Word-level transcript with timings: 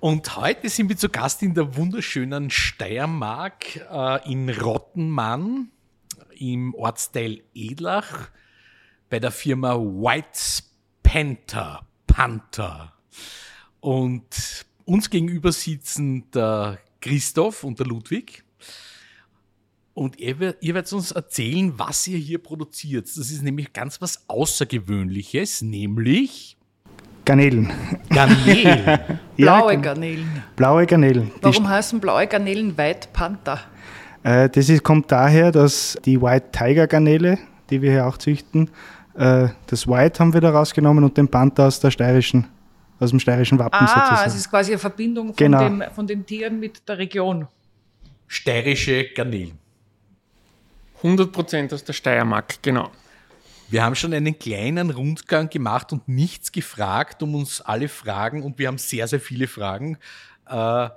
Und 0.00 0.36
heute 0.36 0.68
sind 0.68 0.88
wir 0.88 0.96
zu 0.96 1.08
Gast 1.08 1.42
in 1.42 1.54
der 1.54 1.76
wunderschönen 1.76 2.50
Steiermark 2.50 3.76
äh, 3.90 4.32
in 4.32 4.48
Rottenmann 4.48 5.72
im 6.36 6.72
Ortsteil 6.76 7.42
Edlach 7.52 8.30
bei 9.10 9.18
der 9.18 9.32
Firma 9.32 9.74
White 9.74 10.62
Panther. 11.02 11.84
Panther. 12.06 12.92
Und 13.80 14.66
uns 14.84 15.10
gegenüber 15.10 15.50
sitzen 15.50 16.30
der 16.30 16.78
Christoph 17.00 17.64
und 17.64 17.80
der 17.80 17.86
Ludwig. 17.86 18.44
Und 19.94 20.20
ihr, 20.20 20.56
ihr 20.62 20.74
werdet 20.74 20.92
uns 20.92 21.10
erzählen, 21.10 21.76
was 21.76 22.06
ihr 22.06 22.18
hier 22.18 22.38
produziert. 22.38 23.06
Das 23.06 23.16
ist 23.16 23.42
nämlich 23.42 23.72
ganz 23.72 24.00
was 24.00 24.28
Außergewöhnliches, 24.28 25.62
nämlich 25.62 26.57
Garnelen. 27.28 27.70
Garnelen. 28.08 28.98
blaue 29.36 29.74
ja, 29.74 29.80
Garnelen. 29.80 30.42
Blaue 30.56 30.86
Garnelen. 30.86 31.30
Warum 31.42 31.68
heißen 31.68 32.00
blaue 32.00 32.26
Garnelen 32.26 32.74
White 32.78 33.08
Panther? 33.12 33.60
Äh, 34.22 34.48
das 34.48 34.70
ist, 34.70 34.82
kommt 34.82 35.12
daher, 35.12 35.52
dass 35.52 35.98
die 36.06 36.22
White 36.22 36.46
Tiger 36.52 36.86
Garnele, 36.86 37.36
die 37.68 37.82
wir 37.82 37.90
hier 37.90 38.06
auch 38.06 38.16
züchten, 38.16 38.70
äh, 39.14 39.48
das 39.66 39.86
White 39.86 40.20
haben 40.20 40.32
wir 40.32 40.40
da 40.40 40.52
rausgenommen 40.52 41.04
und 41.04 41.18
den 41.18 41.28
Panther 41.28 41.66
aus 41.66 41.80
der 41.80 41.90
steirischen 41.90 42.46
aus 42.98 43.10
dem 43.10 43.20
steirischen 43.20 43.58
Wappen 43.58 43.78
ah, 43.78 43.86
sozusagen. 43.86 44.16
Ah, 44.16 44.24
es 44.26 44.34
ist 44.34 44.48
quasi 44.48 44.72
eine 44.72 44.78
Verbindung 44.78 45.26
von, 45.28 45.36
genau. 45.36 45.62
dem, 45.62 45.84
von 45.94 46.06
den 46.06 46.24
Tieren 46.24 46.58
mit 46.58 46.88
der 46.88 46.96
Region. 46.96 47.46
Steirische 48.26 49.04
Garnelen. 49.14 49.58
100% 51.02 51.74
aus 51.74 51.84
der 51.84 51.92
Steiermark, 51.92 52.54
genau. 52.62 52.90
Wir 53.70 53.84
haben 53.84 53.94
schon 53.94 54.14
einen 54.14 54.38
kleinen 54.38 54.90
Rundgang 54.90 55.50
gemacht 55.50 55.92
und 55.92 56.08
nichts 56.08 56.52
gefragt, 56.52 57.22
um 57.22 57.34
uns 57.34 57.60
alle 57.60 57.88
Fragen, 57.88 58.42
und 58.42 58.58
wir 58.58 58.68
haben 58.68 58.78
sehr, 58.78 59.06
sehr 59.06 59.20
viele 59.20 59.46
Fragen, 59.46 59.98
äh, 60.48 60.88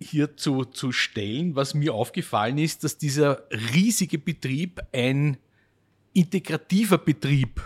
hier 0.00 0.34
zu, 0.36 0.64
zu 0.64 0.92
stellen. 0.92 1.56
Was 1.56 1.74
mir 1.74 1.92
aufgefallen 1.92 2.56
ist, 2.56 2.84
dass 2.84 2.96
dieser 2.96 3.44
riesige 3.74 4.18
Betrieb 4.18 4.80
ein 4.92 5.36
integrativer 6.14 6.96
Betrieb 6.96 7.60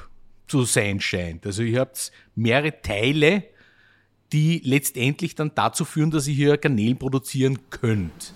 zu 0.49 0.65
sein 0.65 1.01
scheint. 1.01 1.47
Also 1.47 1.63
ihr 1.63 1.79
habt 1.81 2.11
mehrere 2.35 2.83
Teile, 2.83 3.45
die 4.33 4.61
letztendlich 4.65 5.37
dann 5.37 5.53
dazu 5.55 5.85
führen, 5.85 6.11
dass 6.11 6.27
ihr 6.27 6.35
hier 6.35 6.57
Garnelen 6.59 6.99
produzieren 6.99 7.71
könnt. 7.71 8.33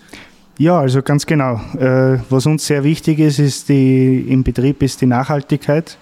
Ja, 0.58 0.80
also 0.80 1.02
ganz 1.02 1.24
genau. 1.24 1.60
Äh, 1.78 2.18
was 2.30 2.44
uns 2.44 2.66
sehr 2.66 2.82
wichtig 2.82 3.20
ist, 3.20 3.38
ist 3.38 3.68
die, 3.68 4.26
im 4.28 4.42
Betrieb 4.42 4.82
ist 4.82 5.00
die 5.00 5.06
Nachhaltigkeit, 5.06 5.96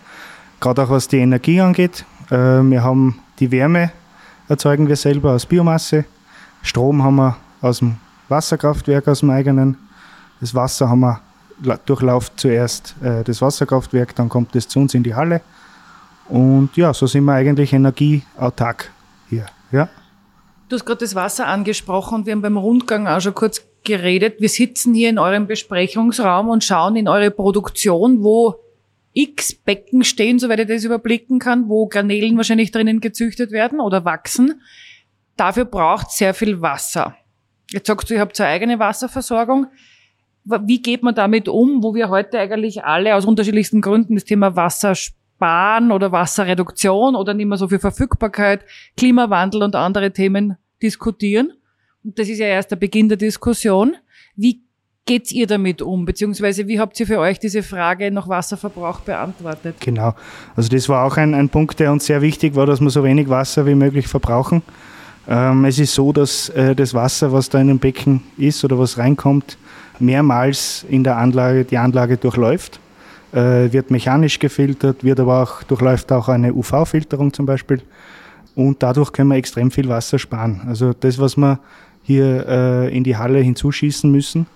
gerade 0.60 0.82
auch 0.82 0.88
was 0.88 1.08
die 1.08 1.18
Energie 1.18 1.60
angeht. 1.60 2.06
Äh, 2.30 2.62
wir 2.62 2.82
haben 2.82 3.18
die 3.38 3.52
Wärme, 3.52 3.92
erzeugen 4.48 4.88
wir 4.88 4.96
selber 4.96 5.32
aus 5.32 5.44
Biomasse. 5.44 6.06
Strom 6.62 7.02
haben 7.02 7.16
wir 7.16 7.36
aus 7.60 7.80
dem 7.80 7.96
Wasserkraftwerk, 8.30 9.06
aus 9.08 9.20
dem 9.20 9.28
eigenen. 9.28 9.76
Das 10.40 10.54
Wasser 10.54 10.88
haben 10.88 11.00
wir 11.00 11.20
durchlauft 11.84 12.32
zuerst 12.36 12.94
äh, 13.02 13.24
das 13.24 13.42
Wasserkraftwerk, 13.42 14.14
dann 14.14 14.30
kommt 14.30 14.56
es 14.56 14.66
zu 14.68 14.80
uns 14.80 14.94
in 14.94 15.02
die 15.02 15.14
Halle. 15.14 15.42
Und 16.30 16.70
ja, 16.76 16.94
so 16.94 17.06
sind 17.06 17.24
wir 17.24 17.34
eigentlich 17.34 17.74
energieautark 17.74 18.90
hier. 19.28 19.44
Ja. 19.70 19.90
Du 20.70 20.76
hast 20.76 20.86
gerade 20.86 21.00
das 21.00 21.14
Wasser 21.14 21.46
angesprochen 21.46 22.14
und 22.14 22.26
wir 22.26 22.32
haben 22.32 22.42
beim 22.42 22.56
Rundgang 22.56 23.06
auch 23.06 23.20
schon 23.20 23.34
kurz 23.34 23.60
geredet. 23.86 24.40
Wir 24.40 24.50
sitzen 24.50 24.92
hier 24.92 25.08
in 25.08 25.18
eurem 25.18 25.46
Besprechungsraum 25.46 26.50
und 26.50 26.62
schauen 26.62 26.96
in 26.96 27.08
eure 27.08 27.30
Produktion, 27.30 28.22
wo 28.22 28.56
x 29.14 29.54
Becken 29.54 30.04
stehen, 30.04 30.38
soweit 30.38 30.60
ich 30.60 30.66
das 30.66 30.84
überblicken 30.84 31.38
kann, 31.38 31.70
wo 31.70 31.86
Garnelen 31.86 32.36
wahrscheinlich 32.36 32.70
drinnen 32.70 33.00
gezüchtet 33.00 33.50
werden 33.50 33.80
oder 33.80 34.04
wachsen. 34.04 34.60
Dafür 35.38 35.64
braucht 35.64 36.10
sehr 36.10 36.34
viel 36.34 36.60
Wasser. 36.60 37.16
Jetzt 37.70 37.86
sagst 37.86 38.10
du, 38.10 38.14
ihr 38.14 38.20
habt 38.20 38.38
eine 38.38 38.50
eigene 38.50 38.78
Wasserversorgung. 38.78 39.68
Wie 40.44 40.82
geht 40.82 41.02
man 41.02 41.14
damit 41.14 41.48
um, 41.48 41.82
wo 41.82 41.94
wir 41.94 42.10
heute 42.10 42.38
eigentlich 42.38 42.84
alle 42.84 43.14
aus 43.14 43.24
unterschiedlichsten 43.24 43.80
Gründen 43.80 44.14
das 44.14 44.24
Thema 44.24 44.54
Wasser 44.54 44.94
sparen 44.94 45.90
oder 45.92 46.12
Wasserreduktion 46.12 47.16
oder 47.16 47.34
nicht 47.34 47.46
mehr 47.46 47.58
so 47.58 47.68
viel 47.68 47.78
Verfügbarkeit, 47.78 48.64
Klimawandel 48.96 49.62
und 49.62 49.74
andere 49.74 50.12
Themen 50.12 50.56
diskutieren? 50.82 51.52
Das 52.14 52.28
ist 52.28 52.38
ja 52.38 52.46
erst 52.46 52.70
der 52.70 52.76
Beginn 52.76 53.08
der 53.08 53.18
Diskussion, 53.18 53.96
wie 54.36 54.62
geht's 55.06 55.32
ihr 55.32 55.46
damit 55.46 55.82
um? 55.82 56.04
Beziehungsweise 56.04 56.66
wie 56.66 56.78
habt 56.78 56.98
ihr 57.00 57.06
für 57.06 57.18
euch 57.18 57.38
diese 57.38 57.62
Frage 57.62 58.10
nach 58.10 58.28
Wasserverbrauch 58.28 59.00
beantwortet? 59.00 59.76
Genau. 59.80 60.14
Also 60.54 60.68
das 60.68 60.88
war 60.88 61.04
auch 61.04 61.16
ein, 61.16 61.34
ein 61.34 61.48
Punkt, 61.48 61.80
der 61.80 61.92
uns 61.92 62.06
sehr 62.06 62.22
wichtig 62.22 62.54
war, 62.54 62.66
dass 62.66 62.80
wir 62.80 62.90
so 62.90 63.02
wenig 63.02 63.28
Wasser 63.28 63.66
wie 63.66 63.74
möglich 63.74 64.08
verbrauchen. 64.08 64.62
Ähm, 65.28 65.64
es 65.64 65.78
ist 65.78 65.94
so, 65.94 66.12
dass 66.12 66.48
äh, 66.50 66.74
das 66.74 66.94
Wasser, 66.94 67.32
was 67.32 67.48
da 67.48 67.60
in 67.60 67.68
dem 67.68 67.78
Becken 67.78 68.22
ist 68.36 68.64
oder 68.64 68.78
was 68.78 68.98
reinkommt, 68.98 69.58
mehrmals 69.98 70.84
in 70.88 71.02
der 71.02 71.16
Anlage, 71.16 71.64
die 71.64 71.78
Anlage 71.78 72.16
durchläuft, 72.16 72.78
äh, 73.32 73.72
wird 73.72 73.90
mechanisch 73.90 74.38
gefiltert, 74.38 75.02
wird 75.02 75.18
aber 75.18 75.42
auch, 75.42 75.62
durchläuft 75.64 76.12
auch 76.12 76.28
eine 76.28 76.52
UV-Filterung 76.52 77.32
zum 77.32 77.46
Beispiel. 77.46 77.82
Und 78.54 78.82
dadurch 78.82 79.12
können 79.12 79.30
wir 79.30 79.36
extrem 79.36 79.70
viel 79.70 79.88
Wasser 79.88 80.18
sparen. 80.18 80.62
Also 80.66 80.92
das, 80.92 81.18
was 81.18 81.36
wir 81.36 81.58
hier 82.06 82.46
äh, 82.48 82.96
in 82.96 83.02
die 83.02 83.16
Halle 83.16 83.40
hinzuschießen 83.40 84.10
müssen. 84.10 84.46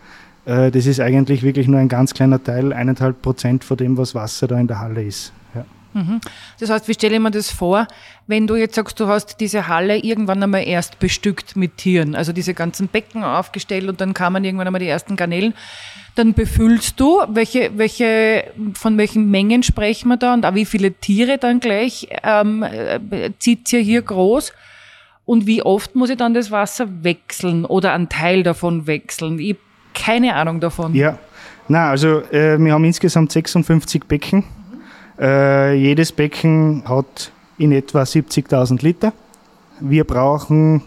Äh, 0.45 0.71
das 0.71 0.87
ist 0.87 1.01
eigentlich 1.01 1.43
wirklich 1.43 1.67
nur 1.67 1.81
ein 1.81 1.89
ganz 1.89 2.15
kleiner 2.15 2.43
Teil, 2.43 2.73
eineinhalb 2.73 3.21
Prozent 3.23 3.65
von 3.65 3.77
dem, 3.77 3.99
was 3.99 4.15
Wasser 4.15 4.47
da 4.47 4.59
in 4.59 4.69
der 4.69 4.79
Halle 4.79 5.03
ist. 5.03 5.33
Ja. 5.55 5.65
Mhm. 5.93 6.21
Das 6.61 6.71
heißt, 6.71 6.87
wie 6.87 6.95
stelle 6.95 7.17
ich 7.17 7.21
mir 7.21 7.33
das 7.33 7.51
vor, 7.51 7.89
wenn 8.29 8.47
du 8.47 8.55
jetzt 8.55 8.77
sagst, 8.77 9.01
du 9.01 9.09
hast 9.09 9.41
diese 9.41 9.67
Halle 9.67 9.99
irgendwann 9.99 10.41
einmal 10.43 10.67
erst 10.67 11.01
bestückt 11.01 11.57
mit 11.57 11.77
Tieren, 11.77 12.15
also 12.15 12.33
diese 12.33 12.55
ganzen 12.55 12.87
Becken 12.87 13.25
aufgestellt 13.25 13.89
und 13.89 14.01
dann 14.01 14.15
kamen 14.15 14.45
irgendwann 14.45 14.69
einmal 14.69 14.81
die 14.81 14.87
ersten 14.87 15.17
Garnelen, 15.17 15.55
dann 16.15 16.35
befüllst 16.35 17.01
du, 17.01 17.23
welche, 17.29 17.73
welche, 17.77 18.45
von 18.75 18.97
welchen 18.97 19.31
Mengen 19.31 19.65
sprechen 19.65 20.09
wir 20.09 20.17
da 20.17 20.35
und 20.35 20.47
auch 20.47 20.55
wie 20.55 20.65
viele 20.65 20.93
Tiere 20.93 21.39
dann 21.39 21.59
gleich 21.59 22.09
ähm, 22.23 22.63
äh, 22.63 23.31
zieht 23.41 23.73
ihr 23.73 23.81
hier 23.81 24.03
groß? 24.03 24.53
Und 25.31 25.47
wie 25.47 25.63
oft 25.63 25.95
muss 25.95 26.11
ich 26.11 26.17
dann 26.17 26.35
das 26.35 26.51
Wasser 26.51 26.89
wechseln 27.05 27.65
oder 27.65 27.93
einen 27.93 28.09
Teil 28.09 28.43
davon 28.43 28.89
wechseln? 28.89 29.39
Ich 29.39 29.51
habe 29.51 29.61
keine 29.95 30.35
Ahnung 30.35 30.59
davon. 30.59 30.93
Ja, 30.93 31.21
na 31.69 31.89
also 31.89 32.23
äh, 32.33 32.59
wir 32.59 32.73
haben 32.73 32.83
insgesamt 32.83 33.31
56 33.31 34.07
Becken. 34.07 34.39
Mhm. 34.41 35.23
Äh, 35.23 35.75
jedes 35.75 36.11
Becken 36.11 36.83
hat 36.85 37.31
in 37.59 37.71
etwa 37.71 38.03
70.000 38.03 38.83
Liter. 38.83 39.13
Wir 39.79 40.03
brauchen, 40.03 40.83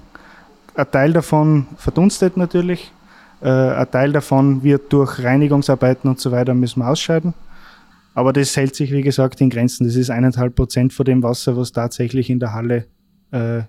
ein 0.75 0.91
Teil 0.91 1.13
davon 1.13 1.67
verdunstet 1.77 2.35
natürlich, 2.35 2.91
äh, 3.41 3.47
ein 3.47 3.91
Teil 3.91 4.11
davon 4.11 4.61
wird 4.61 4.91
durch 4.91 5.23
Reinigungsarbeiten 5.23 6.09
und 6.09 6.19
so 6.19 6.33
weiter 6.33 6.53
müssen 6.53 6.81
wir 6.81 6.89
ausscheiden. 6.89 7.33
Aber 8.13 8.33
das 8.33 8.57
hält 8.57 8.75
sich, 8.75 8.91
wie 8.91 9.03
gesagt, 9.03 9.39
in 9.39 9.49
Grenzen. 9.49 9.85
Das 9.85 9.95
ist 9.95 10.09
eineinhalb 10.09 10.53
Prozent 10.53 10.91
von 10.91 11.05
dem 11.05 11.23
Wasser, 11.23 11.55
was 11.55 11.71
tatsächlich 11.71 12.29
in 12.29 12.39
der 12.39 12.51
Halle 12.51 12.87
äh, 13.31 13.61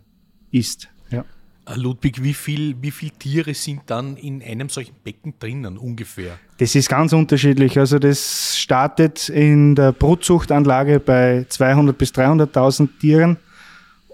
ist. 0.54 0.88
Ja. 1.10 1.24
Äh, 1.66 1.76
Ludwig, 1.76 2.22
wie 2.22 2.34
viele 2.34 2.74
wie 2.80 2.90
viel 2.90 3.10
Tiere 3.10 3.54
sind 3.54 3.82
dann 3.86 4.16
in 4.16 4.42
einem 4.42 4.68
solchen 4.68 4.94
Becken 5.02 5.34
drinnen 5.38 5.76
ungefähr? 5.76 6.38
Das 6.58 6.74
ist 6.74 6.88
ganz 6.88 7.12
unterschiedlich. 7.12 7.78
Also 7.78 7.98
das 7.98 8.56
startet 8.58 9.28
in 9.28 9.74
der 9.74 9.92
Brutzuchtanlage 9.92 11.00
bei 11.00 11.46
200.000 11.50 11.92
bis 11.92 12.10
300.000 12.12 12.88
Tieren 13.00 13.36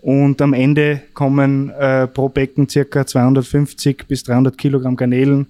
und 0.02 0.40
am 0.40 0.54
Ende 0.54 1.02
kommen 1.12 1.70
äh, 1.70 2.06
pro 2.06 2.28
Becken 2.28 2.68
circa 2.68 3.06
250 3.06 4.06
bis 4.08 4.22
300 4.24 4.56
Kilogramm 4.56 4.96
Garnelen. 4.96 5.48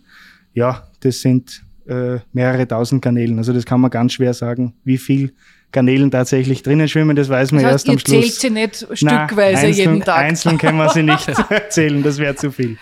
Ja, 0.52 0.88
das 1.00 1.20
sind 1.20 1.62
äh, 1.86 2.18
mehrere 2.32 2.66
tausend 2.66 3.02
Garnelen. 3.02 3.38
Also 3.38 3.52
das 3.52 3.64
kann 3.64 3.80
man 3.80 3.90
ganz 3.90 4.14
schwer 4.14 4.34
sagen, 4.34 4.74
wie 4.84 4.98
viel 4.98 5.32
Garnelen 5.72 6.10
tatsächlich 6.10 6.62
drinnen 6.62 6.88
schwimmen, 6.88 7.14
das 7.14 7.28
weiß 7.28 7.52
man 7.52 7.62
das 7.62 7.72
heißt, 7.72 7.88
erst 7.88 7.88
am 7.88 7.98
Schluss. 7.98 8.12
Ihr 8.12 8.22
zählt 8.22 8.40
sie 8.40 8.50
nicht 8.50 8.76
stückweise 8.76 9.06
Nein, 9.06 9.56
einzeln, 9.56 9.74
jeden 9.74 10.00
Tag. 10.00 10.18
Einzeln 10.18 10.58
können 10.58 10.78
wir 10.78 10.88
sie 10.90 11.02
nicht 11.02 11.30
zählen, 11.68 12.02
das 12.02 12.18
wäre 12.18 12.34
zu 12.34 12.50
viel. 12.50 12.76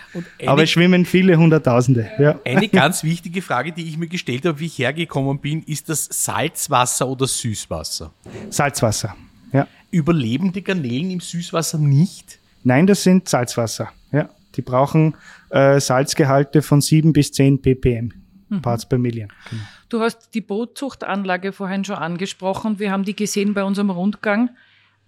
Aber 0.45 0.63
es 0.63 0.71
schwimmen 0.71 1.05
viele 1.05 1.37
Hunderttausende. 1.37 2.09
Ja. 2.17 2.39
Eine 2.43 2.67
ganz 2.67 3.03
wichtige 3.03 3.41
Frage, 3.41 3.71
die 3.71 3.87
ich 3.87 3.97
mir 3.97 4.07
gestellt 4.07 4.45
habe, 4.45 4.59
wie 4.59 4.65
ich 4.65 4.79
hergekommen 4.79 5.39
bin, 5.39 5.61
ist 5.63 5.89
das 5.89 6.07
Salzwasser 6.11 7.07
oder 7.07 7.27
Süßwasser? 7.27 8.11
Salzwasser. 8.49 9.15
Ja. 9.53 9.67
Überleben 9.91 10.51
die 10.51 10.63
Garnelen 10.63 11.11
im 11.11 11.19
Süßwasser 11.19 11.77
nicht? 11.77 12.39
Nein, 12.63 12.87
das 12.87 13.03
sind 13.03 13.29
Salzwasser. 13.29 13.91
Ja. 14.11 14.29
Die 14.55 14.61
brauchen 14.61 15.15
äh, 15.49 15.79
Salzgehalte 15.79 16.61
von 16.61 16.81
7 16.81 17.13
bis 17.13 17.31
10 17.31 17.61
ppm, 17.61 18.13
mhm. 18.49 18.61
Parts 18.61 18.87
per 18.87 18.97
Million. 18.97 19.29
Genau. 19.49 19.61
Du 19.89 20.01
hast 20.01 20.33
die 20.33 20.41
Brutzuchtanlage 20.41 21.51
vorhin 21.51 21.85
schon 21.85 21.95
angesprochen. 21.95 22.79
Wir 22.79 22.91
haben 22.91 23.03
die 23.03 23.15
gesehen 23.15 23.53
bei 23.53 23.63
unserem 23.63 23.89
Rundgang. 23.89 24.49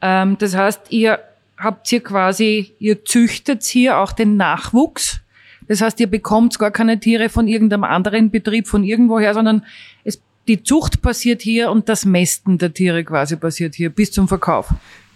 Ähm, 0.01 0.37
das 0.39 0.55
heißt, 0.55 0.91
ihr 0.91 1.19
habt 1.57 1.87
hier 1.87 2.01
quasi, 2.01 2.73
ihr 2.79 3.05
züchtet 3.05 3.63
hier 3.63 3.99
auch 3.99 4.11
den 4.11 4.37
Nachwuchs. 4.37 5.21
Das 5.67 5.81
heißt, 5.81 5.99
ihr 5.99 6.07
bekommt 6.07 6.57
gar 6.59 6.71
keine 6.71 6.99
Tiere 6.99 7.29
von 7.29 7.47
irgendeinem 7.47 7.83
anderen 7.83 8.31
Betrieb, 8.31 8.67
von 8.67 8.83
irgendwoher, 8.83 9.33
sondern 9.33 9.63
es, 10.03 10.21
die 10.47 10.63
Zucht 10.63 11.01
passiert 11.01 11.41
hier 11.41 11.71
und 11.71 11.87
das 11.87 12.03
Mästen 12.03 12.57
der 12.57 12.73
Tiere 12.73 13.03
quasi 13.03 13.35
passiert 13.37 13.75
hier 13.75 13.89
bis 13.89 14.11
zum 14.11 14.27
Verkauf. 14.27 14.73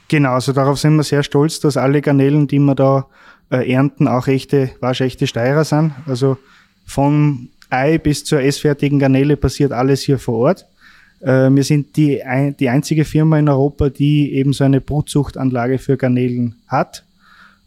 Genau, 0.07 0.33
also 0.33 0.54
darauf 0.54 0.80
sind 0.80 0.95
wir 0.95 1.04
sehr 1.04 1.24
stolz, 1.24 1.60
dass 1.60 1.77
alle 1.77 2.01
Garnelen, 2.01 2.48
die 2.48 2.60
wir 2.60 2.75
da 2.75 3.07
äh, 3.50 3.72
ernten, 3.72 4.07
auch 4.07 4.27
echte, 4.27 4.72
waschechte 4.80 5.25
Steirer 5.25 5.66
sind. 5.66 5.94
Also 6.06 6.38
von 6.86 7.50
Ei 7.70 7.98
bis 7.98 8.24
zur 8.24 8.42
essfertigen 8.42 9.00
Garnele 9.00 9.38
passiert 9.38 9.72
alles 9.72 10.02
hier 10.02 10.20
vor 10.20 10.36
Ort. 10.36 10.66
Äh, 11.22 11.50
wir 11.50 11.64
sind 11.64 11.96
die, 11.98 12.22
die 12.60 12.70
einzige 12.70 13.06
Firma 13.06 13.40
in 13.40 13.50
Europa, 13.50 13.90
die 13.90 14.34
eben 14.34 14.54
so 14.54 14.64
eine 14.64 14.82
Brutzuchtanlage 14.82 15.78
für 15.78 15.98
Garnelen 15.98 16.56
hat. 16.68 17.04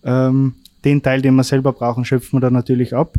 Ähm, 0.05 0.55
den 0.85 1.03
Teil, 1.03 1.23
den 1.23 1.35
wir 1.35 1.45
selber 1.45 1.73
brauchen, 1.73 2.05
schöpfen 2.05 2.37
wir 2.37 2.41
da 2.41 2.51
natürlich 2.51 2.95
ab. 2.95 3.15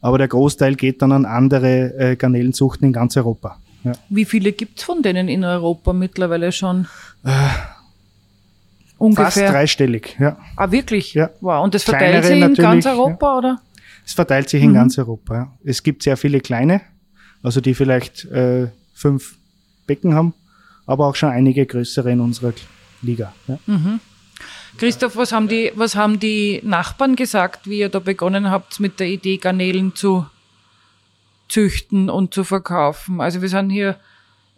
Aber 0.00 0.18
der 0.18 0.28
Großteil 0.28 0.74
geht 0.74 1.00
dann 1.00 1.12
an 1.12 1.24
andere 1.24 1.94
äh, 1.98 2.16
Garnelenzuchten 2.16 2.86
in 2.86 2.92
ganz 2.92 3.16
Europa. 3.16 3.58
Ja. 3.84 3.92
Wie 4.08 4.24
viele 4.24 4.52
gibt's 4.52 4.82
von 4.82 5.02
denen 5.02 5.28
in 5.28 5.44
Europa 5.44 5.92
mittlerweile 5.92 6.52
schon? 6.52 6.86
Äh, 7.24 7.30
Ungefähr. 8.98 9.24
Fast 9.24 9.38
dreistellig, 9.38 10.16
ja. 10.18 10.36
Ah, 10.56 10.70
wirklich? 10.70 11.14
Ja. 11.14 11.30
Wow. 11.40 11.64
Und 11.64 11.74
das 11.74 11.82
verteilt 11.82 12.24
sich 12.24 12.40
in 12.40 12.54
ganz 12.54 12.86
Europa, 12.86 13.26
ja. 13.26 13.38
oder? 13.38 13.60
Es 14.04 14.12
verteilt 14.12 14.48
sich 14.48 14.62
in 14.62 14.70
mhm. 14.70 14.74
ganz 14.74 14.98
Europa. 14.98 15.52
Es 15.64 15.82
gibt 15.82 16.02
sehr 16.02 16.16
viele 16.16 16.40
kleine, 16.40 16.82
also 17.42 17.60
die 17.60 17.74
vielleicht 17.74 18.24
äh, 18.26 18.68
fünf 18.92 19.36
Becken 19.86 20.14
haben, 20.14 20.34
aber 20.86 21.06
auch 21.06 21.14
schon 21.14 21.30
einige 21.30 21.66
größere 21.66 22.12
in 22.12 22.20
unserer 22.20 22.52
Liga. 23.02 23.34
Ja. 23.48 23.58
Mhm. 23.66 24.00
Christoph, 24.76 25.16
was 25.16 25.32
haben, 25.32 25.48
die, 25.48 25.70
was 25.76 25.94
haben 25.94 26.18
die 26.18 26.60
Nachbarn 26.64 27.14
gesagt, 27.14 27.68
wie 27.68 27.78
ihr 27.78 27.88
da 27.88 28.00
begonnen 28.00 28.50
habt, 28.50 28.80
mit 28.80 28.98
der 28.98 29.06
Idee, 29.06 29.36
Garnelen 29.36 29.94
zu 29.94 30.26
züchten 31.48 32.10
und 32.10 32.34
zu 32.34 32.42
verkaufen? 32.42 33.20
Also 33.20 33.40
wir 33.40 33.48
sind 33.48 33.70
hier 33.70 33.96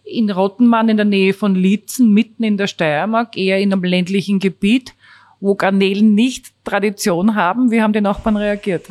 in 0.03 0.31
Rottenmann 0.31 0.89
in 0.89 0.97
der 0.97 1.05
Nähe 1.05 1.33
von 1.33 1.53
Lietzen, 1.53 2.13
mitten 2.13 2.43
in 2.43 2.57
der 2.57 2.67
Steiermark, 2.67 3.37
eher 3.37 3.59
in 3.59 3.71
einem 3.71 3.83
ländlichen 3.83 4.39
Gebiet, 4.39 4.95
wo 5.39 5.53
Garnelen 5.53 6.15
nicht 6.15 6.51
Tradition 6.63 7.35
haben. 7.35 7.69
Wie 7.69 7.81
haben 7.81 7.93
die 7.93 8.01
Nachbarn 8.01 8.37
reagiert? 8.37 8.87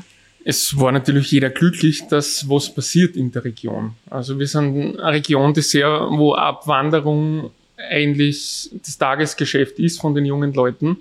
Es 0.49 0.79
war 0.79 0.93
natürlich 0.93 1.33
jeder 1.33 1.51
glücklich, 1.51 2.07
dass 2.07 2.49
was 2.49 2.73
passiert 2.73 3.17
in 3.17 3.33
der 3.33 3.45
Region. 3.45 3.95
Also 4.09 4.39
wir 4.39 4.47
sind 4.47 4.97
eine 5.01 5.15
Region, 5.15 5.53
die 5.53 5.61
sehr, 5.61 5.89
wo 6.09 6.35
Abwanderung 6.35 7.51
eigentlich 7.77 8.71
das 8.73 8.97
Tagesgeschäft 8.97 9.81
ist 9.81 10.01
von 10.01 10.15
den 10.15 10.25
jungen 10.25 10.55
Leuten. 10.55 10.99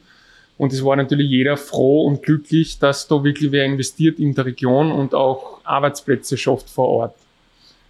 Und 0.57 0.73
es 0.73 0.83
war 0.83 0.95
natürlich 0.95 1.29
jeder 1.29 1.57
froh 1.57 2.07
und 2.07 2.23
glücklich, 2.23 2.79
dass 2.79 3.07
da 3.07 3.23
wirklich 3.23 3.51
wer 3.51 3.65
investiert 3.65 4.17
in 4.17 4.33
der 4.33 4.47
Region 4.47 4.91
und 4.91 5.13
auch 5.13 5.59
Arbeitsplätze 5.63 6.37
schafft 6.37 6.67
vor 6.67 6.87
Ort. 6.87 7.15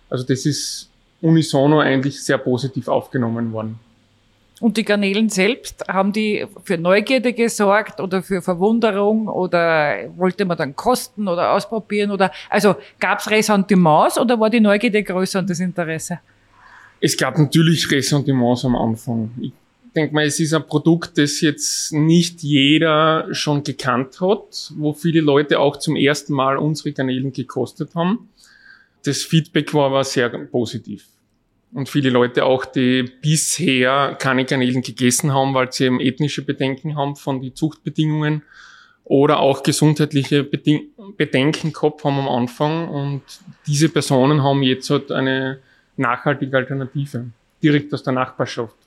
Also 0.09 0.25
das 0.25 0.45
ist 0.45 0.89
unisono 1.21 1.79
eigentlich 1.79 2.21
sehr 2.21 2.37
positiv 2.37 2.89
aufgenommen 2.89 3.53
worden. 3.53 3.79
Und 4.61 4.77
die 4.77 4.85
Garnelen 4.85 5.27
selbst, 5.29 5.85
haben 5.87 6.13
die 6.13 6.45
für 6.63 6.77
Neugierde 6.77 7.33
gesorgt 7.33 7.99
oder 7.99 8.23
für 8.23 8.41
Verwunderung 8.41 9.27
oder 9.27 10.09
wollte 10.15 10.45
man 10.45 10.57
dann 10.57 10.75
kosten 10.75 11.27
oder 11.27 11.51
ausprobieren 11.51 12.11
oder 12.11 12.31
also 12.49 12.75
gab 12.99 13.19
es 13.19 13.29
Ressentiments 13.29 14.17
oder 14.17 14.39
war 14.39 14.49
die 14.49 14.61
Neugierde 14.61 15.03
größer 15.03 15.39
und 15.39 15.49
das 15.49 15.59
Interesse? 15.59 16.19
Es 17.01 17.17
gab 17.17 17.37
natürlich 17.37 17.91
Ressentiments 17.91 18.63
am 18.63 18.77
Anfang. 18.77 19.29
Ich 19.41 19.51
denke 19.93 20.13
mal, 20.13 20.25
es 20.25 20.39
ist 20.39 20.53
ein 20.53 20.65
Produkt, 20.65 21.17
das 21.17 21.41
jetzt 21.41 21.91
nicht 21.91 22.41
jeder 22.41 23.27
schon 23.31 23.61
gekannt 23.61 24.21
hat, 24.21 24.71
wo 24.77 24.93
viele 24.93 25.19
Leute 25.19 25.59
auch 25.59 25.77
zum 25.77 25.97
ersten 25.97 26.33
Mal 26.33 26.57
unsere 26.57 26.93
Garnelen 26.93 27.33
gekostet 27.33 27.93
haben. 27.93 28.29
Das 29.03 29.21
Feedback 29.21 29.73
war 29.73 29.87
aber 29.87 30.05
sehr 30.05 30.29
positiv 30.29 31.05
und 31.75 31.89
viele 31.89 32.09
Leute 32.09 32.45
auch, 32.45 32.63
die 32.63 33.03
bisher 33.03 34.15
keine 34.17 34.45
Garnelen 34.45 34.81
gegessen 34.81 35.33
haben, 35.33 35.53
weil 35.53 35.73
sie 35.73 35.85
eben 35.85 35.99
ethnische 35.99 36.41
Bedenken 36.41 36.95
haben 36.95 37.17
von 37.17 37.41
den 37.41 37.53
Zuchtbedingungen 37.53 38.43
oder 39.03 39.39
auch 39.39 39.61
gesundheitliche 39.61 40.45
Beding 40.45 40.87
Bedenken 41.17 41.73
gehabt 41.73 42.05
haben 42.05 42.17
am 42.17 42.29
Anfang. 42.29 42.87
Und 42.87 43.23
diese 43.67 43.89
Personen 43.89 44.41
haben 44.41 44.63
jetzt 44.63 44.89
halt 44.89 45.11
eine 45.11 45.59
nachhaltige 45.97 46.55
Alternative 46.55 47.25
direkt 47.61 47.93
aus 47.93 48.03
der 48.03 48.13
Nachbarschaft. 48.13 48.77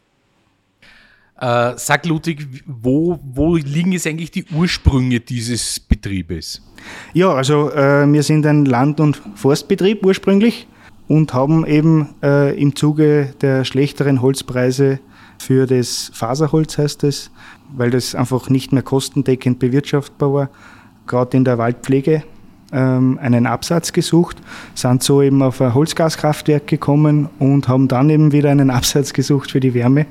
Äh, 1.39 1.75
sag 1.77 2.07
Ludwig, 2.07 2.47
wo, 2.67 3.21
wo 3.23 3.57
liegen 3.57 3.93
jetzt 3.93 4.07
eigentlich 4.07 4.31
die 4.31 4.47
Ursprünge 4.47 5.21
dieses 5.21 5.79
Betriebes? 5.79 6.63
Ja, 7.13 7.35
also 7.35 7.71
äh, 7.71 8.11
wir 8.11 8.23
sind 8.23 8.47
ein 8.47 8.65
Land- 8.65 8.99
und 8.99 9.21
Forstbetrieb 9.35 10.05
ursprünglich 10.07 10.67
und 11.09 11.35
haben 11.35 11.67
eben 11.67 12.11
äh, 12.23 12.61
im 12.61 12.77
Zuge 12.77 13.35
der 13.41 13.65
schlechteren 13.65 14.23
Holzpreise 14.23 15.01
für 15.39 15.67
das 15.67 16.11
Faserholz 16.15 16.79
heißt 16.79 17.05
es, 17.05 17.31
weil 17.75 17.91
das 17.91 18.15
einfach 18.15 18.51
nicht 18.51 18.73
mehr 18.73 18.83
kostendeckend 18.83 19.59
bewirtschaftbar 19.59 20.33
war, 20.33 20.51
gerade 21.07 21.37
in 21.37 21.45
der 21.45 21.59
Waldpflege 21.59 22.25
ähm, 22.73 23.19
einen 23.23 23.47
Absatz 23.47 23.93
gesucht, 23.93 24.37
sind 24.75 25.03
so 25.03 25.23
eben 25.23 25.43
auf 25.43 25.61
ein 25.61 25.75
Holzgaskraftwerk 25.75 26.67
gekommen 26.67 27.29
und 27.39 27.69
haben 27.69 27.89
dann 27.89 28.11
eben 28.11 28.33
wieder 28.33 28.51
einen 28.51 28.71
Absatz 28.79 29.13
gesucht 29.13 29.51
für 29.51 29.61
die 29.61 29.75
Wärme. 29.75 30.07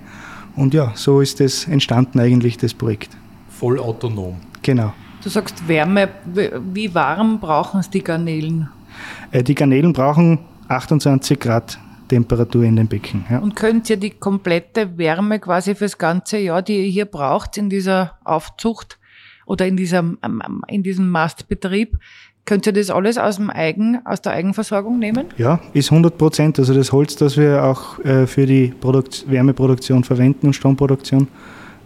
Und 0.56 0.74
ja, 0.74 0.92
so 0.96 1.22
ist 1.22 1.40
es 1.40 1.68
entstanden 1.68 2.20
eigentlich, 2.20 2.58
das 2.58 2.74
Projekt. 2.74 3.16
Voll 3.50 3.80
autonom. 3.80 4.38
Genau. 4.64 4.94
Du 5.24 5.30
sagst 5.30 5.68
Wärme, 5.68 6.10
wie 6.74 6.94
warm 6.96 7.40
brauchen 7.40 7.80
es 7.80 7.90
die 7.90 8.04
Garnelen? 8.04 8.70
Äh, 9.32 9.44
die 9.44 9.54
Garnelen 9.54 9.94
brauchen 9.94 10.40
28 10.68 11.40
Grad 11.40 11.80
Temperatur 12.08 12.64
in 12.64 12.75
den 12.75 12.88
Becken. 12.88 13.25
Ja. 13.30 13.40
Und 13.40 13.56
könnt 13.56 13.90
ihr 13.90 13.98
die 13.98 14.12
komplette 14.12 14.98
Wärme 14.98 15.40
quasi 15.40 15.75
fürs 15.75 15.98
ganze 15.98 16.38
Jahr, 16.38 16.62
die 16.62 16.86
ihr 16.86 16.90
hier 16.90 17.06
braucht 17.06 17.58
in 17.58 17.69
dieser 17.69 18.18
Aufzucht 18.24 18.98
oder 19.45 19.66
in, 19.66 19.78
dieser, 19.78 20.04
in 20.68 20.83
diesem 20.83 21.09
Mastbetrieb, 21.09 21.97
könnt 22.45 22.66
ihr 22.66 22.74
das 22.74 22.90
alles 22.90 23.18
aus, 23.18 23.36
dem 23.36 23.50
Eigen, 23.50 24.00
aus 24.06 24.21
der 24.21 24.31
Eigenversorgung 24.33 25.00
nehmen? 25.00 25.28
Ja, 25.38 25.59
ist 25.74 25.92
100 25.92 26.18
Prozent. 26.18 26.59
Also 26.59 26.74
das 26.74 26.92
Holz, 26.92 27.16
das 27.16 27.38
wir 27.38 27.64
auch 27.64 28.00
äh, 28.00 28.26
für 28.26 28.45
die 28.45 28.68
Produkt 28.68 29.26
Wärmeproduktion 29.30 30.04
verwenden 30.04 30.47
und 30.47 30.54
Stromproduktion, 30.54 31.28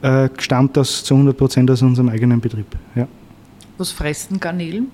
äh, 0.01 0.29
stammt 0.37 0.77
das 0.77 1.03
zu 1.03 1.15
100 1.15 1.35
Prozent 1.35 1.71
aus 1.71 1.81
unserem 1.81 2.09
eigenen 2.09 2.39
Betrieb. 2.39 2.67
Ja. 2.95 3.07
Was 3.77 3.91
fressen 3.91 4.39
Garnelen? 4.39 4.91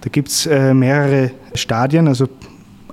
Da 0.00 0.10
gibt 0.10 0.28
es 0.28 0.46
äh, 0.46 0.74
mehrere 0.74 1.30
Stadien. 1.54 2.08
Also 2.08 2.28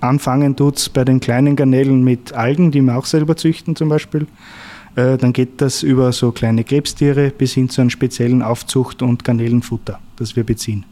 Anfangen 0.02 0.56
tut 0.56 0.78
es 0.78 0.90
bei 0.90 1.04
den 1.04 1.20
kleinen 1.20 1.56
Garnelen 1.56 2.04
mit 2.04 2.34
Algen, 2.34 2.72
die 2.72 2.82
wir 2.82 2.98
auch 2.98 3.06
selber 3.06 3.36
züchten 3.36 3.75
zum 3.75 3.90
Beispiel. 3.90 4.28
Äh, 4.96 5.18
dann 5.18 5.34
geht 5.34 5.62
das 5.62 5.84
über 5.84 6.12
so 6.12 6.32
kleine 6.32 6.64
Krebstiere 6.64 7.32
bis 7.32 7.54
hin 7.54 7.70
zu 7.70 7.82
einem 7.82 7.90
speziellen 7.90 8.42
Aufzucht- 8.42 9.02
und 9.02 9.24
Garnelenfutter, 9.24 10.00
das 10.16 10.36
wir 10.36 10.44
beziehen. 10.44 10.86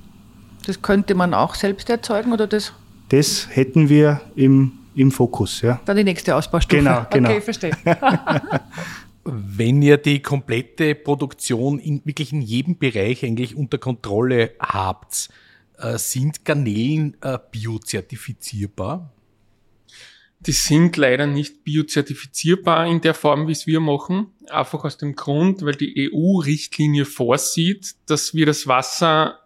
Das 0.65 0.81
könnte 0.81 1.15
man 1.15 1.33
auch 1.33 1.55
selbst 1.55 1.89
erzeugen 1.89 2.33
oder 2.33 2.47
das? 2.47 2.73
Das 3.09 3.47
hätten 3.51 3.89
wir 3.89 4.21
im, 4.35 4.73
im 4.95 5.11
Fokus, 5.11 5.61
ja. 5.61 5.79
Dann 5.85 5.97
die 5.97 6.03
nächste 6.03 6.35
Ausbaustufe. 6.35 6.81
Genau, 6.81 7.05
genau. 7.09 7.29
Okay, 7.29 7.41
verstehe. 7.41 7.71
Wenn 9.25 9.81
ihr 9.81 9.97
die 9.97 10.21
komplette 10.21 10.95
Produktion 10.95 11.79
in, 11.79 12.01
wirklich 12.03 12.33
in 12.33 12.41
jedem 12.41 12.77
Bereich 12.77 13.23
eigentlich 13.23 13.55
unter 13.55 13.77
Kontrolle 13.77 14.51
habt, 14.59 15.29
äh, 15.77 15.97
sind 15.97 16.45
Garnelen 16.45 17.17
äh, 17.21 17.37
biozertifizierbar? 17.51 19.13
Die 20.45 20.51
sind 20.51 20.97
leider 20.97 21.25
nicht 21.25 21.63
biozertifizierbar 21.63 22.85
in 22.87 22.99
der 22.99 23.13
Form, 23.13 23.47
wie 23.47 23.53
es 23.53 23.65
wir 23.65 23.79
machen. 23.79 24.27
Einfach 24.49 24.83
aus 24.83 24.97
dem 24.97 25.15
Grund, 25.15 25.61
weil 25.61 25.75
die 25.75 26.11
EU-Richtlinie 26.11 27.05
vorsieht, 27.05 27.95
dass 28.07 28.33
wir 28.33 28.45
das 28.45 28.67
Wasser 28.67 29.39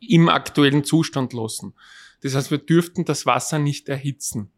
im 0.00 0.28
aktuellen 0.28 0.84
Zustand 0.84 1.32
lassen. 1.32 1.72
Das 2.20 2.34
heißt, 2.34 2.50
wir 2.50 2.58
dürften 2.58 3.06
das 3.06 3.24
Wasser 3.24 3.58
nicht 3.58 3.88
erhitzen. 3.88 4.50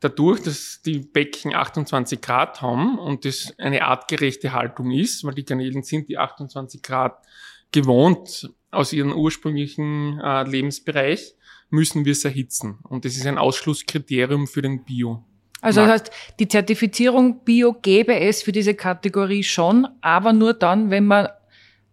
Dadurch, 0.00 0.42
dass 0.42 0.82
die 0.82 0.98
Becken 0.98 1.54
28 1.54 2.20
Grad 2.20 2.60
haben 2.60 2.98
und 2.98 3.24
das 3.24 3.54
eine 3.58 3.84
artgerechte 3.84 4.52
Haltung 4.52 4.90
ist, 4.90 5.22
weil 5.22 5.34
die 5.34 5.44
Garnelen 5.44 5.82
sind 5.82 6.08
die 6.08 6.18
28 6.18 6.82
Grad 6.82 7.24
gewohnt 7.72 8.50
aus 8.70 8.92
ihrem 8.92 9.12
ursprünglichen 9.12 10.20
äh, 10.20 10.44
Lebensbereich, 10.44 11.34
müssen 11.70 12.04
wir 12.04 12.12
es 12.12 12.24
erhitzen. 12.24 12.78
Und 12.84 13.04
das 13.04 13.16
ist 13.16 13.26
ein 13.26 13.38
Ausschlusskriterium 13.38 14.46
für 14.46 14.62
den 14.62 14.84
Bio. 14.84 15.24
Also 15.60 15.80
das 15.80 15.90
heißt, 15.90 16.10
die 16.40 16.48
Zertifizierung 16.48 17.44
Bio 17.44 17.74
gäbe 17.80 18.18
es 18.18 18.42
für 18.42 18.52
diese 18.52 18.74
Kategorie 18.74 19.44
schon, 19.44 19.86
aber 20.00 20.32
nur 20.32 20.54
dann, 20.54 20.90
wenn 20.90 21.06
man 21.06 21.28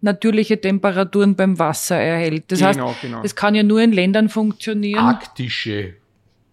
natürliche 0.02 0.60
Temperaturen 0.60 1.36
beim 1.36 1.60
Wasser 1.60 1.98
erhält. 1.98 2.52
Das 2.52 2.60
Genau, 2.60 2.90
heißt, 2.90 3.02
genau. 3.02 3.22
das 3.22 3.36
kann 3.36 3.54
ja 3.54 3.64
nur 3.64 3.82
in 3.82 3.92
Ländern 3.92 4.30
funktionieren. 4.30 5.04
Arktische 5.04 5.96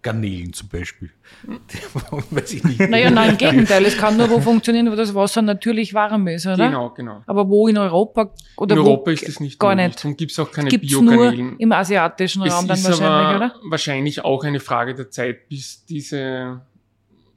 Garnelen 0.07 0.53
zum 0.53 0.69
Beispiel. 0.69 1.09
Weiß 2.31 2.53
ich 2.53 2.63
nicht. 2.63 2.79
Naja, 2.79 3.09
nein, 3.09 3.31
im 3.31 3.37
Gegenteil. 3.37 3.83
Es 3.85 3.97
kann 3.97 4.15
nur 4.15 4.29
wo 4.29 4.39
funktionieren, 4.39 4.89
wo 4.89 4.95
das 4.95 5.13
Wasser 5.13 5.41
natürlich 5.41 5.93
warm 5.93 6.27
ist, 6.27 6.45
oder? 6.47 6.67
Genau, 6.67 6.89
genau. 6.91 7.23
Aber 7.25 7.49
wo 7.49 7.67
in 7.67 7.77
Europa 7.77 8.33
oder 8.55 8.75
In 8.77 8.81
wo 8.83 8.85
Europa 8.87 9.11
ist 9.11 9.27
es 9.27 9.39
nicht 9.41 9.59
gar 9.59 9.75
möglich. 9.75 9.87
nicht. 9.87 9.99
Darum 10.03 10.15
gibt 10.17 10.31
es 10.31 10.39
auch 10.39 10.51
keine 10.51 10.69
Biokanälen. 10.69 11.57
im 11.57 11.71
asiatischen 11.73 12.43
Es 12.43 12.53
Raum 12.53 12.67
dann 12.67 12.77
ist 12.77 12.85
wahrscheinlich, 12.85 13.27
aber 13.27 13.35
oder? 13.35 13.55
wahrscheinlich 13.69 14.23
auch 14.23 14.43
eine 14.45 14.59
Frage 14.61 14.95
der 14.95 15.09
Zeit, 15.11 15.49
bis 15.49 15.83
diese, 15.85 16.61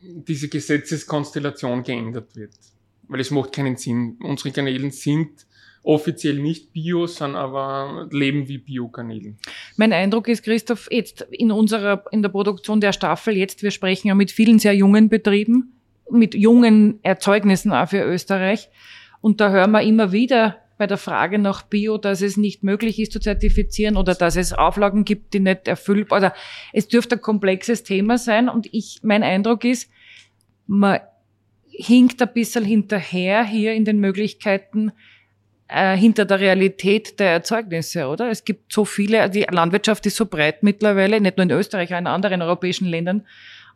diese 0.00 0.48
Gesetzeskonstellation 0.48 1.82
geändert 1.82 2.36
wird. 2.36 2.52
Weil 3.08 3.20
es 3.20 3.30
macht 3.32 3.52
keinen 3.52 3.76
Sinn. 3.76 4.16
Unsere 4.22 4.52
Kanälen 4.52 4.92
sind 4.92 5.30
offiziell 5.82 6.38
nicht 6.38 6.72
Bio, 6.72 7.06
sondern 7.06 7.42
aber 7.42 8.08
leben 8.10 8.48
wie 8.48 8.58
Biokanälen. 8.58 9.38
Mein 9.76 9.92
Eindruck 9.92 10.28
ist, 10.28 10.42
Christoph, 10.42 10.88
jetzt 10.90 11.26
in 11.30 11.50
unserer, 11.50 12.04
in 12.10 12.22
der 12.22 12.28
Produktion 12.28 12.80
der 12.80 12.92
Staffel, 12.92 13.36
jetzt, 13.36 13.62
wir 13.62 13.70
sprechen 13.70 14.08
ja 14.08 14.14
mit 14.14 14.30
vielen 14.30 14.58
sehr 14.58 14.74
jungen 14.74 15.08
Betrieben, 15.08 15.72
mit 16.10 16.34
jungen 16.34 16.98
Erzeugnissen 17.02 17.72
auch 17.72 17.88
für 17.88 18.02
Österreich. 18.02 18.68
Und 19.20 19.40
da 19.40 19.50
hören 19.50 19.70
wir 19.70 19.82
immer 19.82 20.12
wieder 20.12 20.56
bei 20.76 20.86
der 20.86 20.96
Frage 20.96 21.38
nach 21.38 21.62
Bio, 21.62 21.98
dass 21.98 22.22
es 22.22 22.38
nicht 22.38 22.62
möglich 22.62 22.98
ist 22.98 23.12
zu 23.12 23.20
zertifizieren 23.20 23.98
oder 23.98 24.14
dass 24.14 24.36
es 24.36 24.54
Auflagen 24.54 25.04
gibt, 25.04 25.34
die 25.34 25.40
nicht 25.40 25.68
erfüllt, 25.68 26.10
oder 26.10 26.34
es 26.72 26.88
dürfte 26.88 27.16
ein 27.16 27.20
komplexes 27.20 27.82
Thema 27.82 28.16
sein. 28.16 28.48
Und 28.48 28.66
ich, 28.72 29.00
mein 29.02 29.22
Eindruck 29.22 29.64
ist, 29.64 29.90
man 30.66 31.00
hinkt 31.68 32.22
ein 32.22 32.32
bisschen 32.32 32.64
hinterher 32.64 33.44
hier 33.44 33.74
in 33.74 33.84
den 33.84 34.00
Möglichkeiten, 34.00 34.92
äh, 35.72 35.96
hinter 35.96 36.24
der 36.24 36.40
Realität 36.40 37.18
der 37.20 37.30
Erzeugnisse, 37.30 38.06
oder? 38.06 38.30
Es 38.30 38.44
gibt 38.44 38.72
so 38.72 38.84
viele, 38.84 39.30
die 39.30 39.46
Landwirtschaft 39.50 40.04
ist 40.06 40.16
so 40.16 40.26
breit 40.26 40.62
mittlerweile, 40.62 41.20
nicht 41.20 41.36
nur 41.36 41.44
in 41.44 41.50
Österreich, 41.50 41.94
auch 41.94 41.98
in 41.98 42.06
anderen 42.06 42.42
europäischen 42.42 42.86
Ländern. 42.86 43.26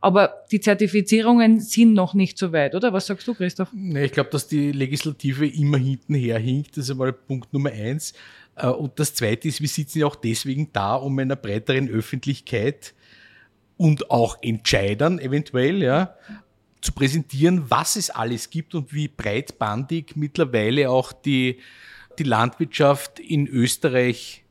Aber 0.00 0.44
die 0.52 0.60
Zertifizierungen 0.60 1.60
sind 1.60 1.94
noch 1.94 2.12
nicht 2.12 2.36
so 2.36 2.52
weit, 2.52 2.74
oder? 2.74 2.92
Was 2.92 3.06
sagst 3.06 3.26
du, 3.26 3.34
Christoph? 3.34 3.70
Nee, 3.72 4.04
ich 4.04 4.12
glaube, 4.12 4.28
dass 4.30 4.46
die 4.46 4.70
Legislative 4.70 5.48
immer 5.48 5.78
hintenher 5.78 6.38
hinkt. 6.38 6.76
Das 6.76 6.84
ist 6.84 6.90
einmal 6.90 7.12
Punkt 7.12 7.52
Nummer 7.54 7.70
eins. 7.70 8.12
Äh, 8.56 8.66
Und 8.66 8.98
das 8.98 9.14
zweite 9.14 9.48
ist, 9.48 9.62
wir 9.62 9.68
sitzen 9.68 10.00
ja 10.00 10.06
auch 10.06 10.16
deswegen 10.16 10.70
da, 10.72 10.96
um 10.96 11.18
einer 11.18 11.36
breiteren 11.36 11.88
Öffentlichkeit 11.88 12.92
und 13.76 14.10
auch 14.10 14.36
Entscheidern 14.42 15.18
eventuell, 15.18 15.82
ja, 15.82 16.14
zu 16.84 16.92
präsentieren, 16.92 17.70
was 17.70 17.96
es 17.96 18.10
alles 18.10 18.50
gibt 18.50 18.74
und 18.74 18.92
wie 18.92 19.08
breitbandig 19.08 20.16
mittlerweile 20.16 20.90
auch 20.90 21.12
die, 21.12 21.58
die 22.18 22.24
Landwirtschaft 22.24 23.18
in 23.18 23.48
Österreich 23.48 24.44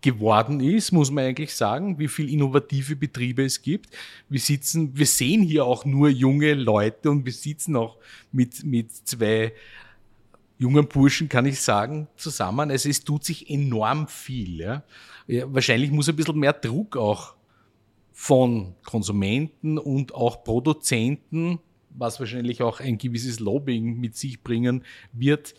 geworden 0.00 0.60
ist, 0.60 0.92
muss 0.92 1.10
man 1.10 1.24
eigentlich 1.24 1.54
sagen, 1.54 1.98
wie 1.98 2.08
viel 2.08 2.28
innovative 2.28 2.96
Betriebe 2.96 3.44
es 3.44 3.62
gibt. 3.62 3.90
Wir 4.28 4.40
sitzen, 4.40 4.96
wir 4.96 5.06
sehen 5.06 5.42
hier 5.42 5.64
auch 5.64 5.84
nur 5.84 6.08
junge 6.08 6.54
Leute 6.54 7.10
und 7.10 7.24
wir 7.24 7.32
sitzen 7.32 7.76
auch 7.76 7.98
mit, 8.32 8.64
mit 8.64 8.90
zwei 8.90 9.52
jungen 10.58 10.88
Burschen, 10.88 11.28
kann 11.28 11.46
ich 11.46 11.60
sagen, 11.60 12.08
zusammen. 12.16 12.70
Also 12.70 12.88
es 12.88 13.04
tut 13.04 13.24
sich 13.24 13.48
enorm 13.48 14.08
viel. 14.08 14.60
Ja. 14.60 14.82
Ja, 15.26 15.44
wahrscheinlich 15.52 15.90
muss 15.90 16.08
ein 16.08 16.16
bisschen 16.16 16.38
mehr 16.38 16.52
Druck 16.52 16.96
auch 16.96 17.34
von 18.20 18.74
Konsumenten 18.84 19.78
und 19.78 20.14
auch 20.14 20.44
Produzenten, 20.44 21.58
was 21.88 22.20
wahrscheinlich 22.20 22.60
auch 22.60 22.78
ein 22.78 22.98
gewisses 22.98 23.40
Lobbying 23.40 23.98
mit 23.98 24.14
sich 24.14 24.42
bringen 24.42 24.84
wird, 25.14 25.54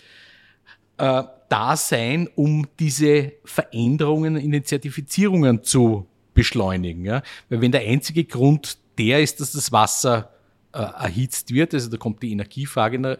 äh, 0.97 1.23
da 1.49 1.75
sein, 1.75 2.29
um 2.35 2.67
diese 2.79 3.33
Veränderungen 3.45 4.35
in 4.35 4.51
den 4.51 4.63
Zertifizierungen 4.63 5.63
zu 5.63 6.05
beschleunigen. 6.35 7.03
Ja? 7.03 7.23
Weil 7.49 7.61
wenn 7.61 7.71
der 7.71 7.81
einzige 7.81 8.25
Grund 8.25 8.77
der 8.99 9.23
ist, 9.23 9.39
dass 9.39 9.53
das 9.53 9.71
Wasser 9.71 10.31
äh, 10.71 10.77
erhitzt 10.77 11.51
wird, 11.51 11.73
also 11.73 11.89
da 11.89 11.97
kommt 11.97 12.21
die 12.21 12.31
Energiefrage 12.31 12.99
na- 12.99 13.17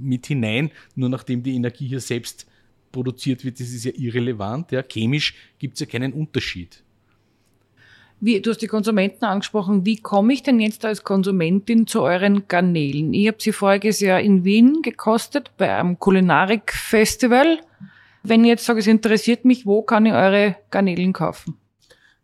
mit 0.00 0.26
hinein, 0.26 0.72
nur 0.96 1.08
nachdem 1.08 1.44
die 1.44 1.54
Energie 1.54 1.86
hier 1.86 2.00
selbst 2.00 2.48
produziert 2.90 3.44
wird, 3.44 3.60
das 3.60 3.68
ist 3.68 3.84
ja 3.84 3.92
irrelevant. 3.94 4.72
Ja? 4.72 4.82
Chemisch 4.82 5.36
gibt 5.60 5.74
es 5.74 5.80
ja 5.80 5.86
keinen 5.86 6.12
Unterschied. 6.12 6.81
Wie, 8.24 8.40
du 8.40 8.50
hast 8.50 8.62
die 8.62 8.68
Konsumenten 8.68 9.24
angesprochen. 9.24 9.84
Wie 9.84 9.96
komme 9.96 10.32
ich 10.32 10.44
denn 10.44 10.60
jetzt 10.60 10.84
als 10.84 11.02
Konsumentin 11.02 11.88
zu 11.88 12.02
euren 12.02 12.46
Garnelen? 12.46 13.12
Ich 13.14 13.26
habe 13.26 13.38
sie 13.40 13.50
voriges 13.50 13.98
Jahr 13.98 14.20
in 14.20 14.44
Wien 14.44 14.80
gekostet 14.80 15.50
bei 15.56 15.76
einem 15.76 15.98
Kulinarik-Festival. 15.98 17.58
Wenn 18.22 18.44
ich 18.44 18.50
jetzt 18.50 18.64
sage, 18.64 18.78
es 18.78 18.86
interessiert 18.86 19.44
mich, 19.44 19.66
wo 19.66 19.82
kann 19.82 20.06
ich 20.06 20.12
eure 20.12 20.54
Garnelen 20.70 21.12
kaufen? 21.12 21.56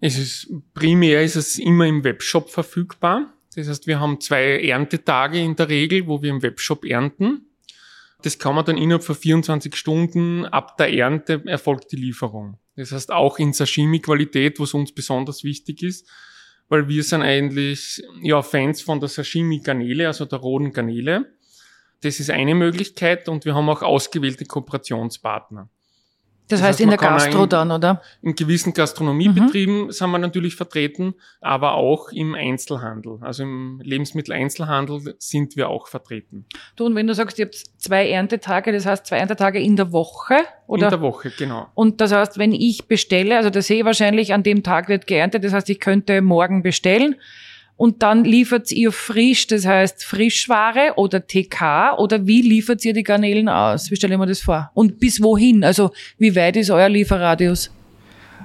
Es 0.00 0.16
ist, 0.16 0.52
primär 0.72 1.24
ist 1.24 1.34
es 1.34 1.58
immer 1.58 1.86
im 1.88 2.04
Webshop 2.04 2.48
verfügbar. 2.48 3.34
Das 3.56 3.68
heißt, 3.68 3.88
wir 3.88 3.98
haben 3.98 4.20
zwei 4.20 4.62
Erntetage 4.62 5.40
in 5.40 5.56
der 5.56 5.68
Regel, 5.68 6.06
wo 6.06 6.22
wir 6.22 6.30
im 6.30 6.44
Webshop 6.44 6.84
ernten. 6.84 7.46
Das 8.22 8.38
kann 8.38 8.54
man 8.54 8.64
dann 8.64 8.78
innerhalb 8.78 9.02
von 9.02 9.16
24 9.16 9.74
Stunden 9.74 10.44
ab 10.44 10.76
der 10.76 10.94
Ernte 10.94 11.42
erfolgt 11.44 11.90
die 11.90 11.96
Lieferung. 11.96 12.56
Das 12.78 12.92
heißt 12.92 13.10
auch 13.10 13.40
in 13.40 13.52
Sashimi-Qualität, 13.52 14.60
was 14.60 14.72
uns 14.72 14.92
besonders 14.92 15.42
wichtig 15.42 15.82
ist, 15.82 16.08
weil 16.68 16.86
wir 16.88 17.02
sind 17.02 17.22
eigentlich 17.22 18.00
ja 18.22 18.40
Fans 18.40 18.82
von 18.82 19.00
der 19.00 19.08
Sashimi-Garnele, 19.08 20.06
also 20.06 20.26
der 20.26 20.38
roten 20.38 20.72
Garnele. 20.72 21.26
Das 22.02 22.20
ist 22.20 22.30
eine 22.30 22.54
Möglichkeit 22.54 23.28
und 23.28 23.44
wir 23.44 23.56
haben 23.56 23.68
auch 23.68 23.82
ausgewählte 23.82 24.44
Kooperationspartner. 24.44 25.68
Das, 26.48 26.60
Das 26.60 26.68
heißt 26.68 26.80
in 26.80 26.88
der 26.88 26.98
Gastro 26.98 27.42
ein- 27.42 27.48
dann, 27.48 27.70
oder? 27.70 28.00
In 28.22 28.34
gewissen 28.34 28.72
Gastronomiebetrieben 28.72 29.92
sind 29.92 30.10
wir 30.10 30.18
natürlich 30.18 30.56
vertreten, 30.56 31.14
aber 31.40 31.74
auch 31.74 32.08
im 32.10 32.34
Einzelhandel. 32.34 33.18
Also 33.20 33.42
im 33.42 33.80
Lebensmitteleinzelhandel 33.84 35.14
sind 35.18 35.56
wir 35.56 35.68
auch 35.68 35.88
vertreten. 35.88 36.46
Du, 36.76 36.86
und 36.86 36.94
wenn 36.94 37.06
du 37.06 37.14
sagst, 37.14 37.38
ihr 37.38 37.46
habt 37.46 37.54
zwei 37.78 38.08
Erntetage, 38.08 38.72
das 38.72 38.86
heißt 38.86 39.06
zwei 39.06 39.18
Erntetage 39.18 39.60
in 39.60 39.76
der 39.76 39.92
Woche, 39.92 40.36
oder? 40.66 40.84
In 40.86 40.90
der 40.90 41.00
Woche, 41.00 41.30
genau. 41.36 41.68
Und 41.74 42.00
das 42.00 42.12
heißt, 42.12 42.38
wenn 42.38 42.52
ich 42.52 42.86
bestelle, 42.88 43.36
also 43.36 43.50
das 43.50 43.66
sehe 43.66 43.78
ich 43.80 43.84
wahrscheinlich, 43.84 44.32
an 44.34 44.42
dem 44.42 44.62
Tag 44.62 44.88
wird 44.88 45.06
geerntet, 45.06 45.44
das 45.44 45.52
heißt, 45.52 45.68
ich 45.70 45.80
könnte 45.80 46.20
morgen 46.22 46.62
bestellen 46.62 47.16
und 47.78 48.02
dann 48.02 48.24
liefert 48.24 48.72
ihr 48.72 48.90
frisch, 48.90 49.46
das 49.46 49.64
heißt 49.64 50.04
Frischware 50.04 50.94
oder 50.96 51.24
TK 51.24 51.94
oder 51.96 52.26
wie 52.26 52.42
liefert 52.42 52.84
ihr 52.84 52.92
die 52.92 53.04
Garnelen 53.04 53.48
aus? 53.48 53.90
Wie 53.92 53.96
stelle 53.96 54.14
ich 54.14 54.18
mir 54.18 54.26
das 54.26 54.40
vor? 54.40 54.70
Und 54.74 54.98
bis 54.98 55.22
wohin? 55.22 55.62
Also 55.62 55.92
wie 56.18 56.34
weit 56.34 56.56
ist 56.56 56.70
euer 56.70 56.88
Lieferradius? 56.88 57.70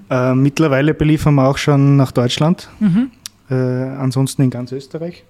Äh, 0.07 0.35
mittlerweile 0.35 0.93
beliefern 0.93 1.33
wir 1.33 1.47
auch 1.47 1.57
schon 1.57 1.97
nach 1.97 2.11
Deutschland, 2.11 2.69
äh, 3.49 3.53
ansonsten 3.53 4.43
in 4.43 4.51
ganz 4.51 4.71
Österreich. 4.71 5.23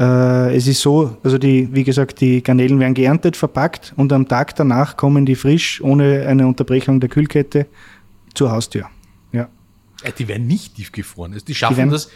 Äh, 0.00 0.56
es 0.56 0.66
ist 0.66 0.80
so, 0.80 1.18
also 1.22 1.36
die, 1.36 1.68
wie 1.70 1.84
gesagt, 1.84 2.18
die 2.22 2.42
Garnelen 2.42 2.80
werden 2.80 2.94
geerntet, 2.94 3.36
verpackt 3.36 3.92
und 3.94 4.10
am 4.14 4.26
Tag 4.26 4.56
danach 4.56 4.96
kommen 4.96 5.26
die 5.26 5.34
frisch, 5.34 5.82
ohne 5.82 6.26
eine 6.26 6.46
Unterbrechung 6.46 6.98
der 6.98 7.10
Kühlkette, 7.10 7.66
zur 8.32 8.52
Haustür. 8.52 8.86
Ja. 9.32 9.48
Äh, 10.02 10.12
Die 10.18 10.28
werden 10.28 10.46
nicht 10.46 10.76
tiefgefroren. 10.76 11.34
Also 11.34 11.44
die 11.44 11.54
schaffen 11.54 11.76
werden 11.76 11.90
das 11.90 12.08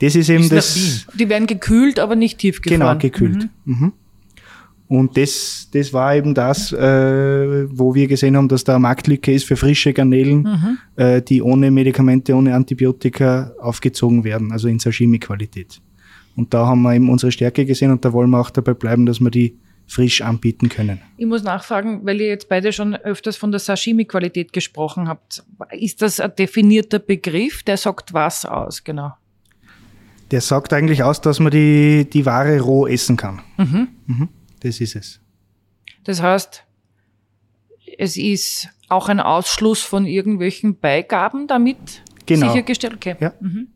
Das 0.00 0.14
ist 0.14 0.28
eben 0.28 0.48
das. 0.48 1.06
Die 1.14 1.28
werden 1.28 1.46
gekühlt, 1.46 1.98
aber 1.98 2.16
nicht 2.16 2.38
tiefgefroren. 2.38 2.80
Genau, 2.80 2.98
gekühlt. 2.98 3.48
Mhm. 3.64 3.92
Und 4.88 5.18
das, 5.18 5.68
das 5.72 5.92
war 5.92 6.16
eben 6.16 6.34
das, 6.34 6.72
äh, 6.72 7.66
wo 7.70 7.94
wir 7.94 8.06
gesehen 8.06 8.36
haben, 8.36 8.48
dass 8.48 8.64
da 8.64 8.74
eine 8.74 8.80
Marktlücke 8.80 9.32
ist 9.32 9.44
für 9.44 9.56
frische 9.56 9.92
Garnelen, 9.92 10.78
äh, 10.96 11.20
die 11.20 11.42
ohne 11.42 11.70
Medikamente, 11.70 12.34
ohne 12.34 12.54
Antibiotika 12.54 13.52
aufgezogen 13.60 14.24
werden, 14.24 14.50
also 14.50 14.66
in 14.66 14.78
Sashimi-Qualität. 14.78 15.82
Und 16.36 16.54
da 16.54 16.66
haben 16.66 16.82
wir 16.82 16.94
eben 16.94 17.10
unsere 17.10 17.32
Stärke 17.32 17.66
gesehen 17.66 17.90
und 17.90 18.04
da 18.04 18.12
wollen 18.14 18.30
wir 18.30 18.40
auch 18.40 18.50
dabei 18.50 18.72
bleiben, 18.72 19.04
dass 19.04 19.20
wir 19.20 19.30
die 19.30 19.58
frisch 19.86 20.22
anbieten 20.22 20.68
können. 20.68 21.00
Ich 21.16 21.26
muss 21.26 21.42
nachfragen, 21.42 22.00
weil 22.04 22.20
ihr 22.20 22.28
jetzt 22.28 22.48
beide 22.48 22.72
schon 22.72 22.94
öfters 22.94 23.36
von 23.36 23.50
der 23.50 23.58
Sashimi-Qualität 23.58 24.52
gesprochen 24.52 25.08
habt. 25.08 25.42
Ist 25.72 26.00
das 26.00 26.20
ein 26.20 26.34
definierter 26.36 26.98
Begriff? 26.98 27.62
Der 27.62 27.76
sagt 27.76 28.14
was 28.14 28.46
aus, 28.46 28.84
genau? 28.84 29.12
Der 30.30 30.40
sagt 30.40 30.72
eigentlich 30.72 31.02
aus, 31.02 31.20
dass 31.20 31.40
man 31.40 31.50
die, 31.50 32.08
die 32.10 32.26
Ware 32.26 32.60
roh 32.60 32.86
essen 32.86 33.16
kann. 33.16 33.40
Mhm. 33.56 34.28
Das 34.60 34.80
ist 34.80 34.94
es. 34.96 35.20
Das 36.04 36.20
heißt, 36.22 36.64
es 37.98 38.16
ist 38.16 38.68
auch 38.88 39.08
ein 39.08 39.20
Ausschluss 39.20 39.82
von 39.82 40.06
irgendwelchen 40.06 40.78
Beigaben 40.78 41.46
damit 41.46 42.02
Genau. 42.26 42.48
sichergestellt. 42.48 42.94
Okay. 42.94 43.16
Ja. 43.20 43.32
Mhm. 43.40 43.68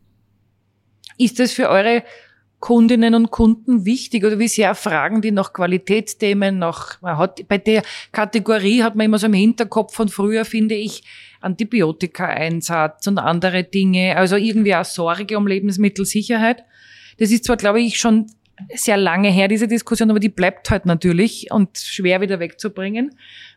Ist 1.17 1.39
das 1.39 1.51
für 1.53 1.69
eure 1.69 2.03
Kundinnen 2.63 3.13
und 3.13 3.29
Kunden 3.29 3.83
wichtig 3.83 4.23
oder 4.23 4.39
wie 4.39 4.47
sehr 4.47 4.73
fragen 4.73 5.21
die 5.21 5.31
nach 5.31 5.51
Qualitätsthemen, 5.51 6.59
nach, 6.59 7.01
man 7.01 7.17
hat, 7.17 7.45
bei 7.49 7.57
der 7.57 7.83
Kategorie 8.13 8.83
hat 8.83 8.95
man 8.95 9.07
immer 9.07 9.19
so 9.19 9.25
im 9.25 9.33
Hinterkopf 9.33 9.93
von 9.93 10.07
früher, 10.07 10.45
finde 10.45 10.75
ich, 10.75 11.03
Antibiotika-Einsatz 11.41 13.05
und 13.07 13.17
andere 13.17 13.65
Dinge, 13.65 14.15
also 14.15 14.37
irgendwie 14.37 14.73
auch 14.75 14.85
Sorge 14.85 15.37
um 15.37 15.45
Lebensmittelsicherheit. 15.45 16.63
Das 17.17 17.31
ist 17.31 17.43
zwar, 17.43 17.57
glaube 17.57 17.81
ich, 17.81 17.97
schon 17.97 18.27
sehr 18.73 18.95
lange 18.95 19.29
her, 19.29 19.49
diese 19.49 19.67
Diskussion, 19.67 20.09
aber 20.09 20.21
die 20.21 20.29
bleibt 20.29 20.69
halt 20.69 20.85
natürlich 20.85 21.51
und 21.51 21.77
schwer 21.77 22.21
wieder 22.21 22.39
wegzubringen. 22.39 23.13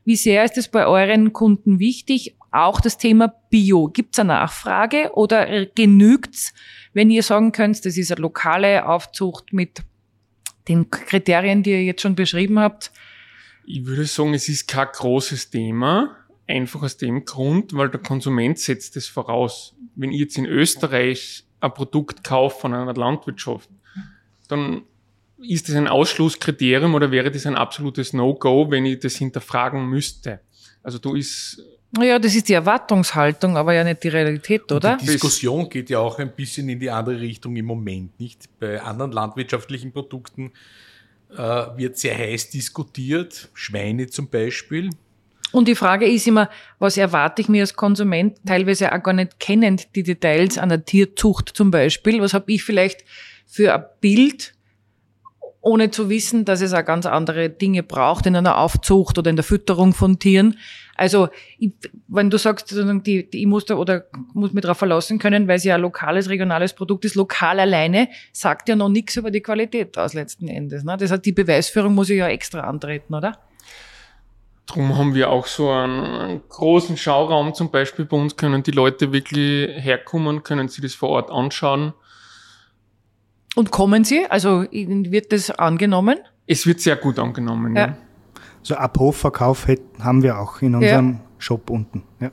Wie 0.06 0.14
sehr 0.14 0.44
ist 0.44 0.56
es 0.56 0.68
bei 0.68 0.86
euren 0.86 1.32
Kunden 1.32 1.80
wichtig? 1.80 2.36
Auch 2.52 2.80
das 2.80 2.96
Thema 2.96 3.26
Bio. 3.50 3.88
Gibt 3.88 4.14
es 4.14 4.20
eine 4.20 4.28
Nachfrage 4.28 5.10
oder 5.14 5.66
genügt's, 5.66 6.54
wenn 6.92 7.10
ihr 7.10 7.24
sagen 7.24 7.50
könnt, 7.50 7.84
das 7.84 7.96
ist 7.96 8.12
eine 8.12 8.20
lokale 8.20 8.86
Aufzucht 8.86 9.52
mit 9.52 9.82
den 10.68 10.90
Kriterien, 10.90 11.64
die 11.64 11.70
ihr 11.70 11.82
jetzt 11.82 12.02
schon 12.02 12.14
beschrieben 12.14 12.60
habt? 12.60 12.92
Ich 13.66 13.84
würde 13.84 14.04
sagen, 14.04 14.32
es 14.32 14.48
ist 14.48 14.68
kein 14.68 14.86
großes 14.92 15.50
Thema. 15.50 16.16
Einfach 16.46 16.84
aus 16.84 16.96
dem 16.96 17.24
Grund, 17.24 17.76
weil 17.76 17.88
der 17.88 18.00
Konsument 18.00 18.60
setzt 18.60 18.96
es 18.96 19.08
voraus. 19.08 19.74
Wenn 19.96 20.12
ich 20.12 20.20
jetzt 20.20 20.38
in 20.38 20.46
Österreich 20.46 21.44
ein 21.58 21.74
Produkt 21.74 22.22
kaufe 22.22 22.60
von 22.60 22.74
einer 22.74 22.94
Landwirtschaft, 22.94 23.68
dann 24.46 24.82
ist 25.38 25.68
das 25.68 25.76
ein 25.76 25.88
Ausschlusskriterium 25.88 26.94
oder 26.94 27.10
wäre 27.10 27.30
das 27.30 27.46
ein 27.46 27.56
absolutes 27.56 28.12
No-Go, 28.12 28.70
wenn 28.70 28.86
ich 28.86 29.00
das 29.00 29.16
hinterfragen 29.16 29.86
müsste? 29.86 30.40
Also 30.82 30.98
du 30.98 31.14
ist 31.14 31.62
ja, 32.02 32.18
das 32.18 32.34
ist 32.34 32.48
die 32.48 32.52
Erwartungshaltung, 32.52 33.56
aber 33.56 33.72
ja 33.72 33.84
nicht 33.84 34.02
die 34.02 34.08
Realität, 34.08 34.70
oder? 34.70 34.94
Und 34.94 35.02
die 35.02 35.06
Diskussion 35.06 35.68
geht 35.68 35.88
ja 35.88 35.98
auch 35.98 36.18
ein 36.18 36.32
bisschen 36.32 36.68
in 36.68 36.78
die 36.78 36.90
andere 36.90 37.20
Richtung 37.20 37.56
im 37.56 37.64
Moment, 37.64 38.18
nicht? 38.20 38.48
Bei 38.58 38.80
anderen 38.82 39.12
landwirtschaftlichen 39.12 39.92
Produkten 39.92 40.52
äh, 41.30 41.36
wird 41.36 41.96
sehr 41.96 42.16
heiß 42.18 42.50
diskutiert, 42.50 43.48
Schweine 43.54 44.08
zum 44.08 44.28
Beispiel. 44.28 44.90
Und 45.52 45.68
die 45.68 45.74
Frage 45.74 46.06
ist 46.06 46.26
immer, 46.26 46.50
was 46.78 46.96
erwarte 46.96 47.40
ich 47.40 47.48
mir 47.48 47.62
als 47.62 47.74
Konsument, 47.74 48.36
teilweise 48.44 48.92
auch 48.92 49.02
gar 49.02 49.14
nicht 49.14 49.38
kennend 49.38 49.94
die 49.94 50.02
Details 50.02 50.58
einer 50.58 50.84
Tierzucht 50.84 51.50
zum 51.54 51.70
Beispiel. 51.70 52.20
Was 52.20 52.34
habe 52.34 52.52
ich 52.52 52.64
vielleicht 52.64 53.04
für 53.46 53.74
ein 53.74 53.84
Bild, 54.00 54.54
ohne 55.66 55.90
zu 55.90 56.08
wissen, 56.08 56.44
dass 56.44 56.60
es 56.60 56.72
auch 56.72 56.84
ganz 56.84 57.06
andere 57.06 57.50
Dinge 57.50 57.82
braucht 57.82 58.24
in 58.26 58.36
einer 58.36 58.58
Aufzucht 58.58 59.18
oder 59.18 59.28
in 59.28 59.36
der 59.36 59.44
Fütterung 59.44 59.94
von 59.94 60.20
Tieren. 60.20 60.56
Also, 60.94 61.28
wenn 62.06 62.30
du 62.30 62.38
sagst, 62.38 62.70
die, 62.70 63.28
die, 63.28 63.40
ich 63.40 63.46
muss 63.46 63.64
da 63.64 63.74
oder 63.74 64.04
muss 64.32 64.52
mich 64.52 64.62
darauf 64.62 64.78
verlassen 64.78 65.18
können, 65.18 65.48
weil 65.48 65.56
es 65.56 65.64
ja 65.64 65.74
ein 65.74 65.80
lokales, 65.80 66.28
regionales 66.28 66.72
Produkt 66.72 67.04
ist, 67.04 67.16
lokal 67.16 67.58
alleine, 67.58 68.08
sagt 68.32 68.68
ja 68.68 68.76
noch 68.76 68.88
nichts 68.88 69.16
über 69.16 69.32
die 69.32 69.42
Qualität 69.42 69.98
aus 69.98 70.14
letzten 70.14 70.46
Endes. 70.46 70.84
Ne? 70.84 70.96
Das 70.96 71.10
heißt, 71.10 71.26
die 71.26 71.32
Beweisführung 71.32 71.94
muss 71.94 72.10
ich 72.10 72.18
ja 72.18 72.28
extra 72.28 72.60
antreten, 72.60 73.12
oder? 73.12 73.36
Drum 74.66 74.96
haben 74.96 75.14
wir 75.14 75.30
auch 75.30 75.46
so 75.46 75.70
einen, 75.70 76.42
großen 76.48 76.96
Schauraum 76.96 77.54
zum 77.54 77.72
Beispiel 77.72 78.04
bei 78.04 78.16
uns, 78.16 78.36
können 78.36 78.62
die 78.62 78.70
Leute 78.70 79.12
wirklich 79.12 79.68
herkommen, 79.82 80.44
können 80.44 80.68
sich 80.68 80.82
das 80.82 80.94
vor 80.94 81.08
Ort 81.10 81.30
anschauen. 81.30 81.92
Und 83.56 83.70
kommen 83.70 84.04
sie? 84.04 84.26
Also 84.28 84.66
wird 84.70 85.32
das 85.32 85.50
angenommen? 85.50 86.18
Es 86.46 86.66
wird 86.66 86.80
sehr 86.80 86.96
gut 86.96 87.18
angenommen, 87.18 87.74
ja. 87.74 87.86
ja. 87.86 87.96
So 88.62 88.74
Abhofverkauf 88.74 89.66
haben 89.98 90.22
wir 90.22 90.38
auch 90.38 90.60
in 90.60 90.74
unserem 90.74 91.12
ja. 91.12 91.20
Shop 91.38 91.70
unten. 91.70 92.02
Ja. 92.20 92.30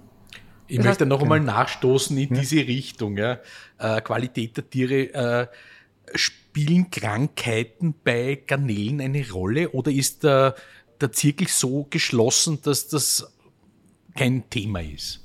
Ich 0.68 0.78
das 0.78 0.86
möchte 0.86 1.06
noch 1.06 1.22
einmal 1.22 1.40
genau. 1.40 1.54
nachstoßen 1.54 2.18
in 2.18 2.36
ja. 2.36 2.42
diese 2.42 2.58
Richtung. 2.58 3.18
Ja. 3.18 3.40
Äh, 3.78 4.02
Qualität 4.02 4.58
der 4.58 4.70
Tiere. 4.70 5.14
Äh, 5.14 5.48
spielen 6.14 6.92
Krankheiten 6.92 7.96
bei 8.04 8.42
Garnelen 8.46 9.00
eine 9.00 9.30
Rolle 9.32 9.70
oder 9.70 9.92
ist 9.92 10.24
der, 10.24 10.56
der 11.00 11.12
Zirkel 11.14 11.48
so 11.48 11.88
geschlossen, 11.90 12.60
dass 12.64 12.90
das 12.90 13.34
kein 14.16 14.50
Thema 14.50 14.82
ist? 14.82 15.22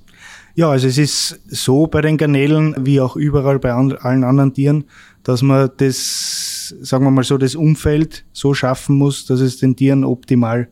Ja, 0.55 0.71
also 0.71 0.89
es 0.89 0.99
ist 0.99 1.41
so 1.47 1.87
bei 1.87 2.01
den 2.01 2.17
Garnelen 2.17 2.75
wie 2.85 3.01
auch 3.01 3.17
überall 3.17 3.59
bei 3.59 3.73
allen 3.73 4.25
anderen 4.25 4.55
Tieren, 4.55 4.85
dass 5.23 5.43
man 5.43 5.71
das, 5.77 6.75
sagen 6.81 7.05
wir 7.05 7.11
mal 7.11 7.25
so, 7.25 7.39
das 7.39 7.55
Umfeld 7.55 8.25
so 8.33 8.55
schaffen 8.55 8.97
muss, 8.97 9.27
dass 9.27 9.41
es 9.41 9.59
den 9.59 9.77
Tieren 9.77 10.05
optimal 10.05 10.69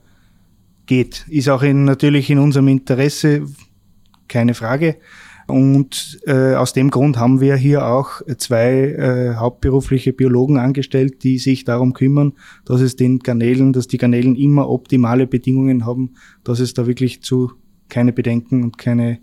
geht. 0.86 1.26
Ist 1.28 1.48
auch 1.48 1.62
in, 1.62 1.84
natürlich 1.84 2.30
in 2.30 2.38
unserem 2.38 2.68
Interesse, 2.68 3.46
keine 4.28 4.54
Frage. 4.54 4.96
Und 5.46 6.18
äh, 6.26 6.54
aus 6.54 6.72
dem 6.72 6.90
Grund 6.90 7.18
haben 7.18 7.40
wir 7.40 7.54
hier 7.54 7.86
auch 7.86 8.20
zwei 8.36 8.90
äh, 8.90 9.34
hauptberufliche 9.36 10.12
Biologen 10.12 10.58
angestellt, 10.58 11.22
die 11.22 11.38
sich 11.38 11.64
darum 11.64 11.92
kümmern, 11.92 12.32
dass 12.64 12.80
es 12.80 12.96
den 12.96 13.20
Garnelen, 13.20 13.72
dass 13.72 13.86
die 13.86 13.98
Garnelen 13.98 14.34
immer 14.34 14.68
optimale 14.68 15.28
Bedingungen 15.28 15.86
haben, 15.86 16.14
dass 16.42 16.58
es 16.58 16.74
da 16.74 16.88
wirklich 16.88 17.22
zu 17.22 17.52
keine 17.88 18.12
Bedenken 18.12 18.64
und 18.64 18.78
keine 18.78 19.20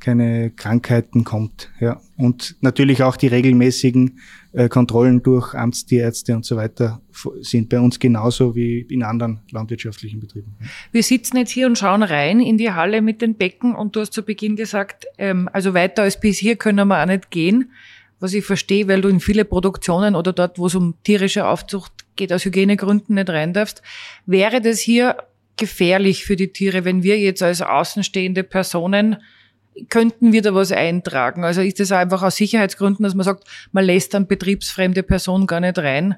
keine 0.00 0.50
Krankheiten 0.50 1.24
kommt. 1.24 1.70
Ja. 1.78 2.00
Und 2.16 2.56
natürlich 2.60 3.02
auch 3.02 3.16
die 3.16 3.28
regelmäßigen 3.28 4.18
äh, 4.52 4.68
Kontrollen 4.68 5.22
durch 5.22 5.54
Amtstierärzte 5.54 6.34
und 6.34 6.44
so 6.44 6.56
weiter 6.56 7.00
sind 7.40 7.68
bei 7.68 7.78
uns 7.78 7.98
genauso 7.98 8.56
wie 8.56 8.80
in 8.80 9.02
anderen 9.02 9.40
landwirtschaftlichen 9.50 10.20
Betrieben. 10.20 10.56
Wir 10.90 11.02
sitzen 11.02 11.36
jetzt 11.36 11.50
hier 11.50 11.66
und 11.66 11.78
schauen 11.78 12.02
rein 12.02 12.40
in 12.40 12.58
die 12.58 12.72
Halle 12.72 13.02
mit 13.02 13.22
den 13.22 13.34
Becken 13.34 13.74
und 13.74 13.94
du 13.94 14.00
hast 14.00 14.12
zu 14.12 14.22
Beginn 14.22 14.56
gesagt, 14.56 15.06
ähm, 15.18 15.48
also 15.52 15.74
weiter 15.74 16.02
als 16.02 16.18
bis 16.18 16.38
hier 16.38 16.56
können 16.56 16.88
wir 16.88 17.02
auch 17.02 17.06
nicht 17.06 17.30
gehen. 17.30 17.70
Was 18.18 18.34
ich 18.34 18.44
verstehe, 18.44 18.86
weil 18.86 19.00
du 19.00 19.08
in 19.08 19.20
viele 19.20 19.46
Produktionen 19.46 20.14
oder 20.14 20.32
dort, 20.32 20.58
wo 20.58 20.66
es 20.66 20.74
um 20.74 20.94
tierische 21.04 21.46
Aufzucht 21.46 21.92
geht, 22.16 22.32
aus 22.32 22.44
Hygienegründen 22.44 23.14
nicht 23.14 23.30
rein 23.30 23.54
darfst. 23.54 23.82
Wäre 24.26 24.60
das 24.60 24.78
hier 24.78 25.16
gefährlich 25.56 26.24
für 26.24 26.36
die 26.36 26.52
Tiere, 26.52 26.84
wenn 26.84 27.02
wir 27.02 27.18
jetzt 27.18 27.42
als 27.42 27.62
außenstehende 27.62 28.42
Personen 28.42 29.16
könnten 29.88 30.32
wir 30.32 30.42
da 30.42 30.54
was 30.54 30.72
eintragen? 30.72 31.44
Also 31.44 31.60
ist 31.60 31.80
das 31.80 31.92
einfach 31.92 32.22
aus 32.22 32.36
Sicherheitsgründen, 32.36 33.02
dass 33.02 33.14
man 33.14 33.24
sagt, 33.24 33.44
man 33.72 33.84
lässt 33.84 34.14
dann 34.14 34.26
betriebsfremde 34.26 35.02
Person 35.02 35.46
gar 35.46 35.60
nicht 35.60 35.78
rein? 35.78 36.16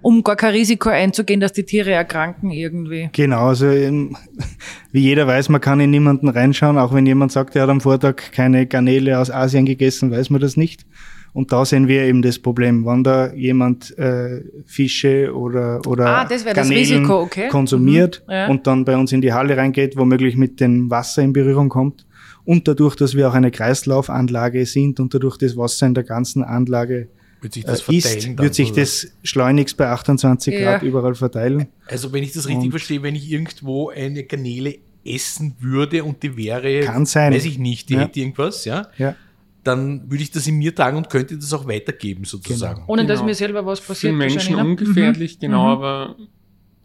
um 0.00 0.22
gar 0.22 0.36
kein 0.36 0.52
Risiko 0.52 0.90
einzugehen, 0.90 1.40
dass 1.40 1.52
die 1.52 1.64
Tiere 1.64 1.90
erkranken 1.90 2.50
irgendwie. 2.50 3.10
Genau, 3.12 3.48
also 3.48 3.66
ähm, 3.68 4.16
wie 4.92 5.00
jeder 5.00 5.26
weiß, 5.26 5.48
man 5.48 5.60
kann 5.60 5.80
in 5.80 5.90
niemanden 5.90 6.28
reinschauen, 6.28 6.78
auch 6.78 6.94
wenn 6.94 7.06
jemand 7.06 7.32
sagt, 7.32 7.56
er 7.56 7.62
hat 7.62 7.70
am 7.70 7.80
Vortag 7.80 8.32
keine 8.32 8.66
Garnele 8.66 9.18
aus 9.18 9.30
Asien 9.30 9.66
gegessen, 9.66 10.10
weiß 10.10 10.30
man 10.30 10.40
das 10.40 10.56
nicht. 10.56 10.86
Und 11.34 11.52
da 11.52 11.64
sehen 11.64 11.88
wir 11.88 12.02
eben 12.04 12.22
das 12.22 12.38
Problem, 12.38 12.86
wenn 12.86 13.04
da 13.04 13.32
jemand 13.34 13.96
äh, 13.98 14.42
Fische 14.64 15.34
oder, 15.34 15.80
oder 15.86 16.06
ah, 16.06 16.24
das 16.24 16.44
Garnelen 16.44 16.68
das 16.68 16.70
Risiko, 16.70 17.20
okay. 17.20 17.48
konsumiert 17.48 18.24
mhm, 18.26 18.32
ja. 18.32 18.48
und 18.48 18.66
dann 18.66 18.84
bei 18.84 18.96
uns 18.96 19.12
in 19.12 19.20
die 19.20 19.32
Halle 19.32 19.56
reingeht, 19.56 19.96
womöglich 19.96 20.36
mit 20.36 20.58
dem 20.58 20.90
Wasser 20.90 21.22
in 21.22 21.32
Berührung 21.32 21.68
kommt, 21.68 22.06
und 22.48 22.66
dadurch, 22.66 22.96
dass 22.96 23.14
wir 23.14 23.28
auch 23.28 23.34
eine 23.34 23.50
Kreislaufanlage 23.50 24.64
sind 24.64 25.00
und 25.00 25.12
dadurch 25.12 25.36
das 25.36 25.54
Wasser 25.58 25.86
in 25.86 25.92
der 25.92 26.02
ganzen 26.02 26.42
Anlage 26.42 27.08
wird 27.42 27.52
sich 27.52 27.62
das 27.62 27.86
äh, 27.86 27.94
ist, 27.94 28.38
wird 28.38 28.54
sich 28.54 28.72
das 28.72 29.08
schleunigst 29.22 29.76
bei 29.76 29.88
28 29.88 30.54
ja. 30.54 30.60
Grad 30.60 30.82
überall 30.82 31.14
verteilen. 31.14 31.68
Also 31.86 32.10
wenn 32.10 32.22
ich 32.22 32.32
das 32.32 32.48
richtig 32.48 32.64
und 32.64 32.70
verstehe, 32.70 33.02
wenn 33.02 33.14
ich 33.14 33.30
irgendwo 33.30 33.90
eine 33.90 34.24
Garnele 34.24 34.78
essen 35.04 35.56
würde 35.60 36.04
und 36.04 36.22
die 36.22 36.38
wäre, 36.38 36.80
kann 36.80 37.04
sein. 37.04 37.34
weiß 37.34 37.44
ich 37.44 37.58
nicht, 37.58 37.90
die 37.90 37.94
ja. 37.94 38.00
hätte 38.00 38.18
irgendwas, 38.18 38.64
ja, 38.64 38.88
ja, 38.96 39.14
dann 39.62 40.10
würde 40.10 40.22
ich 40.22 40.30
das 40.30 40.46
in 40.46 40.56
mir 40.56 40.74
tragen 40.74 40.96
und 40.96 41.10
könnte 41.10 41.36
das 41.36 41.52
auch 41.52 41.68
weitergeben 41.68 42.24
sozusagen. 42.24 42.76
Genau. 42.76 42.92
Ohne 42.92 43.04
dass 43.04 43.18
genau. 43.18 43.26
mir 43.26 43.34
selber 43.34 43.66
was 43.66 43.82
passiert. 43.82 44.14
Für 44.14 44.16
Menschen 44.16 44.56
ne? 44.56 44.64
ungefährlich, 44.64 45.36
mhm. 45.36 45.40
genau, 45.40 45.64
mhm. 45.64 45.68
aber 45.68 46.16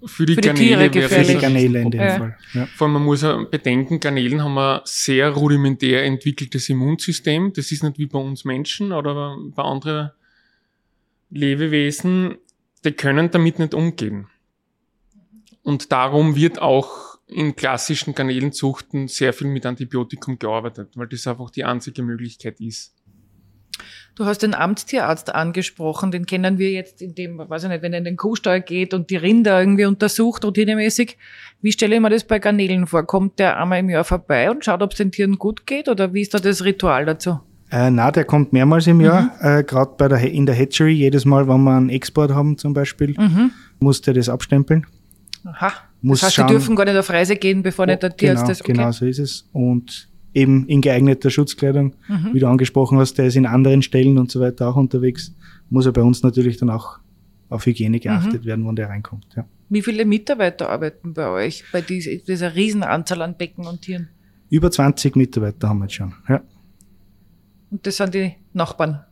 für 0.05 0.25
die, 0.25 0.35
für 0.35 0.41
die 0.41 0.47
Garnele 0.47 0.91
Tiere 0.91 1.11
wäre 1.11 1.23
Für 1.23 1.33
die 1.33 1.39
Garnele 1.39 1.81
in 1.81 1.91
dem 1.91 2.01
ja. 2.01 2.17
Fall. 2.17 2.37
Ja. 2.53 2.65
Vor 2.67 2.87
allem, 2.87 2.93
man 2.93 3.03
muss 3.03 3.21
ja 3.21 3.43
bedenken, 3.43 3.99
Garnelen 3.99 4.43
haben 4.43 4.57
ein 4.57 4.81
sehr 4.85 5.29
rudimentär 5.29 6.03
entwickeltes 6.03 6.69
Immunsystem. 6.69 7.53
Das 7.53 7.71
ist 7.71 7.83
nicht 7.83 7.97
wie 7.97 8.07
bei 8.07 8.19
uns 8.19 8.45
Menschen 8.45 8.91
oder 8.91 9.37
bei 9.55 9.63
anderen 9.63 10.11
Lebewesen. 11.29 12.35
Die 12.83 12.91
können 12.91 13.31
damit 13.31 13.59
nicht 13.59 13.73
umgehen. 13.73 14.27
Und 15.63 15.91
darum 15.91 16.35
wird 16.35 16.61
auch 16.61 17.17
in 17.27 17.55
klassischen 17.55 18.13
Garnelenzuchten 18.13 19.07
sehr 19.07 19.33
viel 19.33 19.47
mit 19.47 19.65
Antibiotikum 19.65 20.37
gearbeitet, 20.37 20.91
weil 20.95 21.07
das 21.07 21.25
einfach 21.25 21.49
die 21.49 21.63
einzige 21.63 22.03
Möglichkeit 22.03 22.59
ist. 22.59 22.93
Du 24.15 24.25
hast 24.25 24.43
den 24.43 24.53
Amtstierarzt 24.53 25.33
angesprochen, 25.33 26.11
den 26.11 26.27
kennen 26.27 26.59
wir 26.59 26.71
jetzt 26.71 27.01
in 27.01 27.15
dem, 27.15 27.39
weiß 27.39 27.63
ich 27.63 27.69
nicht, 27.69 27.81
wenn 27.81 27.93
er 27.93 27.99
in 27.99 28.05
den 28.05 28.17
Kuhstall 28.17 28.61
geht 28.61 28.93
und 28.93 29.09
die 29.09 29.15
Rinder 29.15 29.59
irgendwie 29.59 29.85
untersucht, 29.85 30.45
routinemäßig. 30.45 31.17
Wie 31.61 31.71
stelle 31.71 31.95
ich 31.95 32.01
mir 32.01 32.11
das 32.11 32.23
bei 32.23 32.37
Garnelen 32.37 32.85
vor? 32.85 33.03
Kommt 33.07 33.39
der 33.39 33.59
einmal 33.59 33.79
im 33.79 33.89
Jahr 33.89 34.03
vorbei 34.03 34.51
und 34.51 34.63
schaut, 34.63 34.83
ob 34.83 34.91
es 34.91 34.97
den 34.97 35.11
Tieren 35.11 35.39
gut 35.39 35.65
geht 35.65 35.89
oder 35.89 36.13
wie 36.13 36.21
ist 36.21 36.33
da 36.33 36.39
das 36.39 36.63
Ritual 36.63 37.05
dazu? 37.05 37.39
Äh, 37.71 37.89
na, 37.89 38.11
der 38.11 38.25
kommt 38.25 38.53
mehrmals 38.53 38.85
im 38.85 39.01
Jahr, 39.01 39.23
mhm. 39.41 39.59
äh, 39.59 39.63
gerade 39.63 39.93
bei 39.97 40.07
der 40.07 40.19
in 40.19 40.45
der 40.45 40.53
Hatchery. 40.53 40.91
Jedes 40.91 41.25
Mal, 41.25 41.47
wenn 41.47 41.63
wir 41.63 41.75
einen 41.75 41.89
Export 41.89 42.31
haben 42.31 42.55
zum 42.59 42.75
Beispiel, 42.75 43.15
mhm. 43.17 43.49
muss 43.79 43.99
der 44.01 44.13
das 44.13 44.29
abstempeln. 44.29 44.85
Aha. 45.43 45.73
Muss 46.03 46.19
das 46.19 46.27
heißt, 46.27 46.35
schauen, 46.35 46.47
die 46.47 46.53
dürfen 46.53 46.75
gar 46.75 46.85
nicht 46.85 46.97
auf 46.97 47.09
Reise 47.09 47.35
gehen, 47.35 47.63
bevor 47.63 47.83
oh, 47.83 47.87
nicht 47.87 48.03
der 48.03 48.15
Tierarzt 48.15 48.43
genau, 48.43 48.49
das. 48.49 48.61
Okay. 48.61 48.73
Genau, 48.73 48.91
so 48.91 49.05
ist 49.07 49.17
es. 49.17 49.49
Und 49.53 50.07
eben 50.33 50.67
in 50.67 50.81
geeigneter 50.81 51.29
Schutzkleidung, 51.29 51.95
mhm. 52.07 52.29
wie 52.33 52.39
du 52.39 52.47
angesprochen 52.47 52.97
hast, 52.97 53.17
der 53.17 53.25
ist 53.25 53.35
in 53.35 53.45
anderen 53.45 53.81
Stellen 53.81 54.17
und 54.17 54.31
so 54.31 54.39
weiter 54.39 54.67
auch 54.67 54.75
unterwegs, 54.75 55.33
muss 55.69 55.85
er 55.85 55.91
bei 55.91 56.01
uns 56.01 56.23
natürlich 56.23 56.57
dann 56.57 56.69
auch 56.69 56.99
auf 57.49 57.65
Hygiene 57.65 57.99
geachtet 57.99 58.43
mhm. 58.43 58.45
werden, 58.45 58.67
wenn 58.67 58.75
der 58.75 58.89
reinkommt. 58.89 59.27
Ja. 59.35 59.45
Wie 59.69 59.81
viele 59.81 60.05
Mitarbeiter 60.05 60.69
arbeiten 60.69 61.13
bei 61.13 61.29
euch, 61.29 61.63
bei 61.71 61.81
dieser, 61.81 62.55
Riesenanzahl 62.55 63.21
an 63.21 63.37
Becken 63.37 63.65
und 63.65 63.81
Tieren? 63.81 64.09
Über 64.49 64.69
20 64.69 65.15
Mitarbeiter 65.15 65.69
haben 65.69 65.79
wir 65.79 65.85
jetzt 65.85 65.95
schon, 65.95 66.13
ja. 66.27 66.41
Und 67.71 67.85
das 67.87 67.97
sind 67.97 68.13
die 68.13 68.35
Nachbarn? 68.53 69.03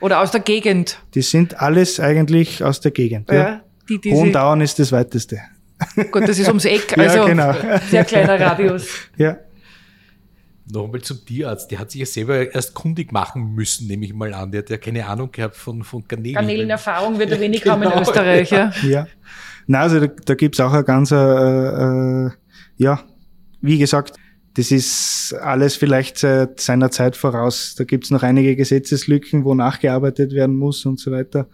Oder 0.00 0.20
aus 0.20 0.30
der 0.30 0.40
Gegend. 0.40 0.98
Die 1.14 1.22
sind 1.22 1.60
alles 1.60 2.00
eigentlich 2.00 2.64
aus 2.64 2.80
der 2.80 2.90
Gegend. 2.90 3.30
Ja. 3.30 3.34
Ja. 3.34 3.60
Die, 3.88 4.00
die 4.00 4.12
Hohendauern 4.12 4.60
ist 4.60 4.78
das 4.78 4.92
weiteste. 4.92 5.40
Gut, 6.10 6.28
das 6.28 6.38
ist 6.38 6.48
ums 6.48 6.64
Eck, 6.64 6.94
Ja, 6.96 7.02
also 7.04 7.24
genau. 7.24 7.54
sehr 7.88 8.04
kleiner 8.04 8.38
Radius. 8.38 8.88
Ja. 9.16 9.38
Nochmal 10.72 11.00
zum 11.02 11.24
Tierarzt. 11.24 11.70
Der 11.70 11.78
hat 11.78 11.90
sich 11.90 12.00
ja 12.00 12.06
selber 12.06 12.54
erst 12.54 12.74
kundig 12.74 13.12
machen 13.12 13.54
müssen, 13.54 13.86
nehme 13.86 14.04
ich 14.04 14.14
mal 14.14 14.32
an. 14.34 14.50
Der 14.52 14.60
hat 14.62 14.70
ja 14.70 14.76
keine 14.76 15.06
Ahnung 15.06 15.30
gehabt 15.32 15.56
von, 15.56 15.82
von 15.82 16.04
Garnelen. 16.06 16.34
Garnelenerfahrung 16.34 17.18
wird 17.18 17.30
er 17.32 17.40
wenig 17.40 17.66
haben 17.66 17.82
in 17.82 17.88
Genau. 17.88 18.00
Österreich. 18.02 18.50
Ja. 18.50 18.72
Ja. 18.82 19.06
Na, 19.66 19.80
also 19.80 20.00
da, 20.00 20.06
da 20.06 20.34
gibt's 20.34 20.58
auch 20.60 20.72
ein 20.72 20.84
ganz, 20.84 21.12
äh, 21.12 21.16
äh, 21.16 22.30
ja, 22.76 23.00
wie 23.60 23.78
gesagt, 23.78 24.16
das 24.54 24.72
ist 24.72 25.32
alles 25.40 25.76
vielleicht 25.76 26.18
seit 26.18 26.60
seiner 26.60 26.90
Zeit 26.90 27.16
voraus. 27.16 27.74
Da 27.76 27.84
gibt's 27.84 28.10
noch 28.10 28.22
einige 28.24 28.56
Gesetzeslücken, 28.56 29.44
wo 29.44 29.54
nachgearbeitet 29.54 30.32
werden 30.32 30.56
muss 30.56 30.84
und 30.86 30.98
so 30.98 31.12
weiter. 31.12 31.46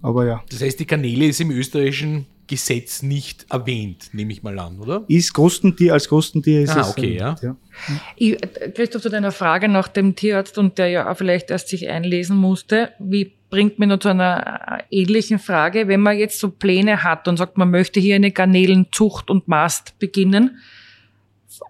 Aber 0.00 0.24
ja, 0.26 0.42
Das 0.50 0.62
heißt, 0.62 0.80
die 0.80 0.86
Garnele 0.86 1.26
ist 1.26 1.40
im 1.40 1.50
österreichischen 1.50 2.26
Gesetz 2.52 3.02
nicht 3.02 3.46
erwähnt, 3.48 4.10
nehme 4.12 4.30
ich 4.30 4.42
mal 4.42 4.58
an, 4.58 4.78
oder? 4.78 5.04
ist 5.08 5.32
Krustentier, 5.32 5.94
als 5.94 6.06
Krustentier 6.06 6.60
ist 6.60 6.76
Ah, 6.76 6.80
es. 6.82 6.90
okay, 6.90 7.16
äh, 7.16 7.18
ja. 7.18 7.36
Ich, 8.16 8.36
Christoph, 8.74 9.00
zu 9.00 9.08
deiner 9.08 9.32
Frage 9.32 9.68
nach 9.68 9.88
dem 9.88 10.14
Tierarzt 10.14 10.58
und 10.58 10.76
der 10.76 10.88
ja 10.88 11.10
auch 11.10 11.16
vielleicht 11.16 11.50
erst 11.50 11.68
sich 11.68 11.88
einlesen 11.88 12.36
musste, 12.36 12.90
wie 12.98 13.32
bringt 13.48 13.78
mir 13.78 13.86
noch 13.86 14.00
zu 14.00 14.08
einer 14.10 14.82
äh, 14.90 15.00
ähnlichen 15.00 15.38
Frage, 15.38 15.88
wenn 15.88 16.00
man 16.00 16.18
jetzt 16.18 16.38
so 16.40 16.50
Pläne 16.50 17.02
hat 17.02 17.26
und 17.26 17.38
sagt, 17.38 17.56
man 17.56 17.70
möchte 17.70 18.00
hier 18.00 18.16
eine 18.16 18.32
Garnelenzucht 18.32 19.30
und 19.30 19.48
Mast 19.48 19.98
beginnen, 19.98 20.58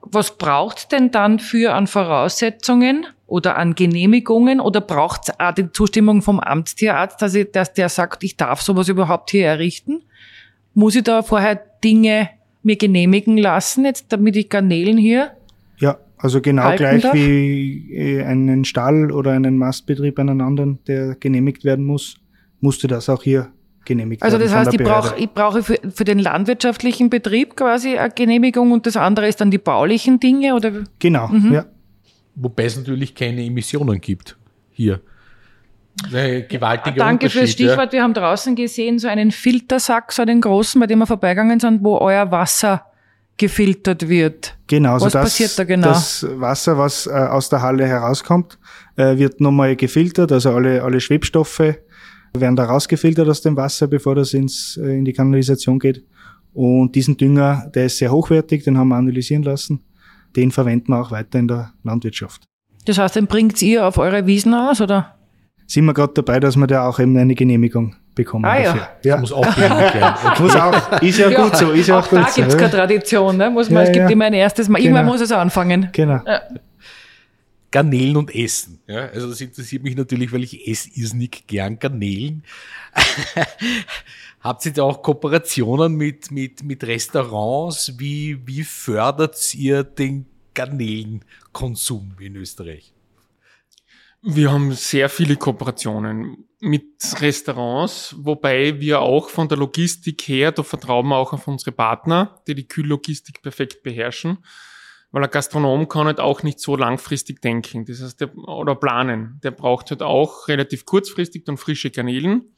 was 0.02 0.36
braucht's 0.36 0.88
denn 0.88 1.12
dann 1.12 1.38
für 1.38 1.74
an 1.74 1.86
Voraussetzungen 1.86 3.06
oder 3.28 3.56
an 3.56 3.76
Genehmigungen 3.76 4.58
oder 4.60 4.80
braucht's 4.80 5.30
auch 5.38 5.54
die 5.54 5.70
Zustimmung 5.70 6.22
vom 6.22 6.40
Amtstierarzt, 6.40 7.22
dass, 7.22 7.34
ich, 7.34 7.52
dass 7.52 7.72
der 7.72 7.88
sagt, 7.88 8.24
ich 8.24 8.36
darf 8.36 8.62
sowas 8.62 8.88
überhaupt 8.88 9.30
hier 9.30 9.46
errichten? 9.46 10.02
Muss 10.74 10.94
ich 10.96 11.02
da 11.04 11.22
vorher 11.22 11.60
Dinge 11.84 12.28
mir 12.62 12.76
genehmigen 12.76 13.36
lassen, 13.38 13.84
jetzt 13.84 14.06
damit 14.12 14.36
ich 14.36 14.48
Garnelen 14.48 14.96
hier 14.96 15.32
Ja, 15.78 15.98
also 16.16 16.40
genau 16.40 16.74
gleich 16.76 17.02
darf? 17.02 17.14
wie 17.14 17.92
äh, 17.92 18.22
einen 18.24 18.64
Stall 18.64 19.10
oder 19.10 19.32
einen 19.32 19.58
Mastbetrieb 19.58 20.18
einen 20.18 20.40
anderen, 20.40 20.78
der 20.86 21.16
genehmigt 21.16 21.64
werden 21.64 21.84
muss, 21.84 22.16
musste 22.60 22.86
das 22.86 23.08
auch 23.08 23.22
hier 23.22 23.48
genehmigt 23.84 24.22
Also 24.22 24.38
werden. 24.38 24.44
das 24.44 24.52
von 24.52 24.66
heißt, 24.66 24.74
ich 24.80 24.86
brauche 24.86 25.18
ich 25.18 25.28
brauche 25.30 25.62
für, 25.64 25.78
für 25.92 26.04
den 26.04 26.20
landwirtschaftlichen 26.20 27.10
Betrieb 27.10 27.56
quasi 27.56 27.98
eine 27.98 28.10
Genehmigung 28.14 28.70
und 28.70 28.86
das 28.86 28.96
andere 28.96 29.26
ist 29.26 29.40
dann 29.40 29.50
die 29.50 29.58
baulichen 29.58 30.20
Dinge 30.20 30.54
oder 30.54 30.72
Genau, 31.00 31.26
Mhm. 31.28 31.52
ja. 31.52 31.64
Wobei 32.36 32.64
es 32.64 32.76
natürlich 32.78 33.14
keine 33.14 33.44
Emissionen 33.44 34.00
gibt 34.00 34.38
hier. 34.70 35.00
Ein 36.12 36.46
gewaltiger 36.48 36.96
Danke 36.96 37.30
fürs 37.30 37.52
Stichwort. 37.52 37.92
Wir 37.92 38.02
haben 38.02 38.14
draußen 38.14 38.54
gesehen 38.56 38.98
so 38.98 39.08
einen 39.08 39.30
Filtersack, 39.30 40.12
so 40.12 40.22
einen 40.22 40.40
großen, 40.40 40.80
bei 40.80 40.86
dem 40.86 41.00
wir 41.00 41.06
vorbeigegangen 41.06 41.60
sind, 41.60 41.84
wo 41.84 41.98
euer 41.98 42.30
Wasser 42.30 42.86
gefiltert 43.36 44.08
wird. 44.08 44.56
Genau, 44.66 44.94
also 44.94 45.06
Was 45.06 45.12
das, 45.12 45.24
passiert 45.24 45.58
da 45.58 45.64
genau? 45.64 45.88
das 45.88 46.26
Wasser, 46.34 46.78
was 46.78 47.06
äh, 47.06 47.10
aus 47.10 47.48
der 47.48 47.62
Halle 47.62 47.86
herauskommt, 47.86 48.58
äh, 48.96 49.16
wird 49.16 49.40
nochmal 49.40 49.74
gefiltert, 49.76 50.32
also 50.32 50.50
alle, 50.52 50.82
alle 50.82 51.00
Schwebstoffe 51.00 51.74
werden 52.34 52.56
da 52.56 52.64
rausgefiltert 52.64 53.28
aus 53.28 53.42
dem 53.42 53.56
Wasser, 53.56 53.86
bevor 53.86 54.14
das 54.14 54.32
ins, 54.34 54.78
äh, 54.82 54.96
in 54.96 55.04
die 55.04 55.12
Kanalisation 55.12 55.78
geht. 55.78 56.04
Und 56.54 56.94
diesen 56.94 57.16
Dünger, 57.16 57.70
der 57.74 57.86
ist 57.86 57.98
sehr 57.98 58.12
hochwertig, 58.12 58.64
den 58.64 58.76
haben 58.78 58.88
wir 58.88 58.96
analysieren 58.96 59.42
lassen. 59.42 59.82
Den 60.36 60.50
verwenden 60.50 60.92
wir 60.92 61.00
auch 61.00 61.10
weiter 61.10 61.38
in 61.38 61.48
der 61.48 61.72
Landwirtschaft. 61.82 62.44
Das 62.84 62.98
heißt, 62.98 63.16
den 63.16 63.26
bringt 63.26 63.60
ihr 63.62 63.86
auf 63.86 63.98
eure 63.98 64.26
Wiesen 64.26 64.54
aus, 64.54 64.80
oder? 64.80 65.14
Sind 65.72 65.86
wir 65.86 65.94
gerade 65.94 66.12
dabei, 66.12 66.38
dass 66.38 66.54
wir 66.56 66.66
da 66.66 66.86
auch 66.86 66.98
eben 67.00 67.16
eine 67.16 67.34
Genehmigung 67.34 67.96
bekommen 68.14 68.44
Ah, 68.44 68.58
ja. 68.60 68.64
dafür. 68.74 68.88
Das 69.04 69.20
muss 69.22 69.32
auch 69.32 69.54
genehmigt 69.54 69.94
werden. 69.94 70.14
Muss 70.42 70.54
auch, 70.54 71.00
ist 71.00 71.18
ja, 71.18 71.30
gut 71.30 71.56
so, 71.56 71.70
ist 71.70 71.86
ja 71.86 71.98
auch, 71.98 72.04
auch 72.04 72.08
da 72.10 72.20
gut 72.24 72.28
so. 72.30 72.34
gibt's 72.42 72.52
ja. 72.54 72.60
keine 72.60 72.70
Tradition, 72.72 73.36
ne? 73.38 73.48
Muss 73.48 73.70
man, 73.70 73.84
Ja, 73.84 73.88
es 73.88 73.92
gibt 73.94 74.04
ja. 74.04 74.10
immer 74.10 74.26
ein 74.26 74.34
erstes 74.34 74.68
Mal. 74.68 74.82
Irgendwann 74.82 75.04
Genau. 75.06 75.12
muss 75.14 75.22
es 75.22 75.32
anfangen. 75.32 75.88
Genau. 75.92 76.20
Garnelen 77.70 78.18
und 78.18 78.34
Essen. 78.34 78.80
Ja, 78.86 79.06
also 79.06 79.30
das 79.30 79.40
interessiert 79.40 79.82
mich 79.82 79.96
natürlich, 79.96 80.30
weil 80.30 80.42
ich 80.42 80.68
esse 80.68 80.90
irrsinnig 80.94 81.46
gern 81.46 81.78
Garnelen. 81.78 82.42
Habt 84.42 84.66
ihr 84.66 84.74
da 84.74 84.82
auch 84.82 85.02
Kooperationen 85.02 85.94
mit, 85.94 86.30
mit, 86.30 86.62
mit 86.64 86.84
Restaurants? 86.84 87.94
Wie, 87.96 88.38
wie 88.46 88.62
fördert 88.62 89.54
ihr 89.54 89.84
den 89.84 90.26
Garnelenkonsum 90.52 92.12
in 92.20 92.36
Österreich? 92.36 92.91
Wir 94.24 94.52
haben 94.52 94.70
sehr 94.72 95.08
viele 95.08 95.34
Kooperationen 95.34 96.46
mit 96.60 96.84
Restaurants, 97.20 98.14
wobei 98.16 98.78
wir 98.78 99.00
auch 99.00 99.28
von 99.28 99.48
der 99.48 99.58
Logistik 99.58 100.22
her, 100.28 100.52
da 100.52 100.62
vertrauen 100.62 101.08
wir 101.08 101.16
auch 101.16 101.32
auf 101.32 101.48
unsere 101.48 101.72
Partner, 101.72 102.40
die 102.46 102.54
die 102.54 102.68
Kühllogistik 102.68 103.42
perfekt 103.42 103.82
beherrschen, 103.82 104.38
weil 105.10 105.24
ein 105.24 105.30
Gastronom 105.30 105.88
kann 105.88 106.06
halt 106.06 106.20
auch 106.20 106.44
nicht 106.44 106.60
so 106.60 106.76
langfristig 106.76 107.42
denken, 107.42 107.84
das 107.84 108.00
heißt, 108.00 108.20
der, 108.20 108.38
oder 108.38 108.76
planen. 108.76 109.40
Der 109.42 109.50
braucht 109.50 109.90
halt 109.90 110.02
auch 110.02 110.46
relativ 110.46 110.86
kurzfristig 110.86 111.44
dann 111.44 111.56
frische 111.56 111.90
Garnelen. 111.90 112.54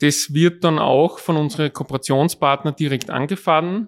Das 0.00 0.34
wird 0.34 0.64
dann 0.64 0.80
auch 0.80 1.20
von 1.20 1.36
unseren 1.36 1.72
Kooperationspartnern 1.72 2.74
direkt 2.74 3.08
angefahren 3.08 3.86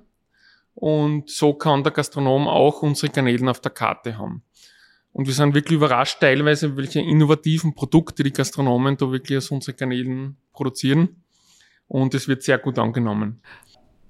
und 0.75 1.29
so 1.29 1.55
kann 1.55 1.83
der 1.83 1.91
Gastronom 1.91 2.47
auch 2.47 2.83
unsere 2.83 3.13
Garnelen 3.13 3.49
auf 3.49 3.61
der 3.61 3.73
Karte 3.73 4.17
haben. 4.17 4.45
Und 5.13 5.27
wir 5.27 5.35
sind 5.35 5.55
wirklich 5.55 5.77
überrascht 5.77 6.21
teilweise, 6.21 6.77
welche 6.77 7.01
innovativen 7.01 7.75
Produkte 7.75 8.23
die 8.23 8.33
Gastronomen 8.33 8.97
da 8.97 9.11
wirklich 9.11 9.39
aus 9.39 9.51
unseren 9.51 9.77
Kanälen 9.77 10.37
produzieren. 10.53 11.25
Und 11.89 12.15
es 12.15 12.29
wird 12.29 12.43
sehr 12.43 12.59
gut 12.59 12.79
angenommen. 12.79 13.41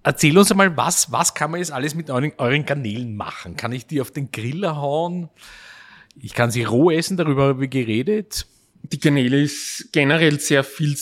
Erzähl 0.03 0.37
uns 0.37 0.51
einmal, 0.51 0.77
was, 0.77 1.13
was 1.13 1.35
kann 1.35 1.51
man 1.51 1.61
jetzt 1.61 1.73
alles 1.73 1.95
mit 1.95 2.11
euren, 2.11 2.33
euren 2.39 2.65
Garnelen 2.65 3.17
machen? 3.17 3.57
Kann 3.57 3.73
ich 3.73 3.87
die 3.87 4.01
auf 4.01 4.11
den 4.11 4.31
Griller 4.31 4.77
hauen? 4.77 5.29
Ich 6.17 6.35
kann 6.35 6.51
sie 6.51 6.65
roh 6.65 6.91
essen, 6.91 7.17
darüber 7.17 7.49
haben 7.49 7.61
wir 7.61 7.69
geredet. 7.69 8.47
Die 8.83 8.99
Garnele 8.99 9.43
ist 9.43 9.91
generell 9.93 10.41
sehr 10.41 10.65
viel, 10.65 10.97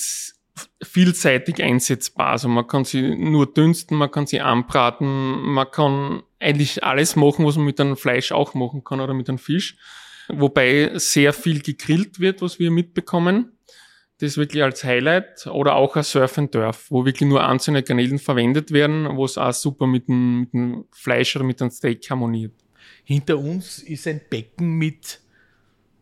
vielseitig 0.82 1.62
einsetzbar. 1.62 2.28
Also 2.28 2.48
man 2.48 2.66
kann 2.66 2.84
sie 2.84 3.16
nur 3.16 3.52
dünsten, 3.52 3.96
man 3.96 4.10
kann 4.10 4.26
sie 4.26 4.40
anbraten, 4.40 5.42
man 5.42 5.70
kann 5.70 6.22
eigentlich 6.40 6.84
alles 6.84 7.16
machen, 7.16 7.44
was 7.44 7.56
man 7.56 7.66
mit 7.66 7.80
einem 7.80 7.96
Fleisch 7.96 8.32
auch 8.32 8.54
machen 8.54 8.84
kann 8.84 9.00
oder 9.00 9.14
mit 9.14 9.28
einem 9.28 9.38
Fisch. 9.38 9.76
Wobei 10.28 10.90
sehr 10.94 11.32
viel 11.32 11.60
gegrillt 11.62 12.20
wird, 12.20 12.42
was 12.42 12.58
wir 12.58 12.70
mitbekommen. 12.70 13.52
Das 14.18 14.36
wirklich 14.36 14.62
als 14.62 14.84
Highlight. 14.84 15.46
Oder 15.46 15.76
auch 15.76 15.96
ein 15.96 16.02
Surf 16.02 16.38
and 16.38 16.52
Turf, 16.52 16.86
wo 16.90 17.04
wirklich 17.04 17.28
nur 17.28 17.46
einzelne 17.46 17.82
Garnelen 17.82 18.18
verwendet 18.18 18.72
werden, 18.72 19.16
wo 19.16 19.24
es 19.24 19.38
auch 19.38 19.52
super 19.52 19.86
mit 19.86 20.08
dem, 20.08 20.40
mit 20.40 20.52
dem 20.52 20.84
Fleisch 20.90 21.34
oder 21.36 21.44
mit 21.44 21.60
dem 21.60 21.70
Steak 21.70 22.08
harmoniert. 22.10 22.52
Hinter 23.04 23.38
uns 23.38 23.78
ist 23.78 24.06
ein 24.06 24.20
Becken 24.28 24.74
mit 24.74 25.20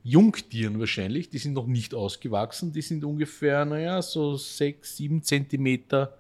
Jungtieren 0.03 0.79
wahrscheinlich. 0.79 1.31
Die 1.31 1.39
sind 1.39 1.53
noch 1.53 1.67
nicht 1.67 1.95
ausgewachsen. 1.95 2.73
Die 2.73 2.83
sind 2.83 3.05
ungefähr, 3.05 3.65
naja, 3.65 4.01
so 4.03 4.37
sechs, 4.37 4.97
sieben 4.97 5.23
Zentimeter 5.23 6.17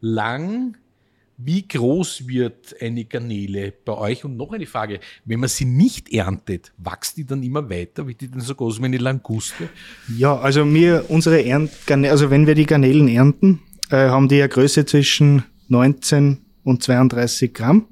lang. 0.00 0.76
Wie 1.42 1.66
groß 1.66 2.28
wird 2.28 2.76
eine 2.80 3.04
Garnele 3.06 3.72
bei 3.84 3.96
euch? 3.96 4.24
Und 4.24 4.36
noch 4.36 4.52
eine 4.52 4.66
Frage. 4.66 5.00
Wenn 5.24 5.40
man 5.40 5.48
sie 5.48 5.64
nicht 5.64 6.12
erntet, 6.12 6.72
wächst 6.76 7.16
die 7.16 7.24
dann 7.24 7.42
immer 7.42 7.70
weiter? 7.70 8.06
Wird 8.06 8.20
die 8.20 8.30
dann 8.30 8.40
so 8.40 8.54
groß 8.54 8.80
wie 8.80 8.86
eine 8.86 8.98
Languste? 8.98 9.70
Ja, 10.18 10.38
also 10.38 10.70
wir, 10.72 11.06
unsere 11.08 11.42
Ernt, 11.42 11.70
also 11.88 12.30
wenn 12.30 12.46
wir 12.46 12.54
die 12.54 12.66
Garnelen 12.66 13.08
ernten, 13.08 13.60
äh, 13.90 13.96
haben 13.96 14.28
die 14.28 14.40
eine 14.40 14.50
Größe 14.50 14.84
zwischen 14.84 15.44
19 15.68 16.38
und 16.62 16.82
32 16.82 17.54
Gramm. 17.54 17.86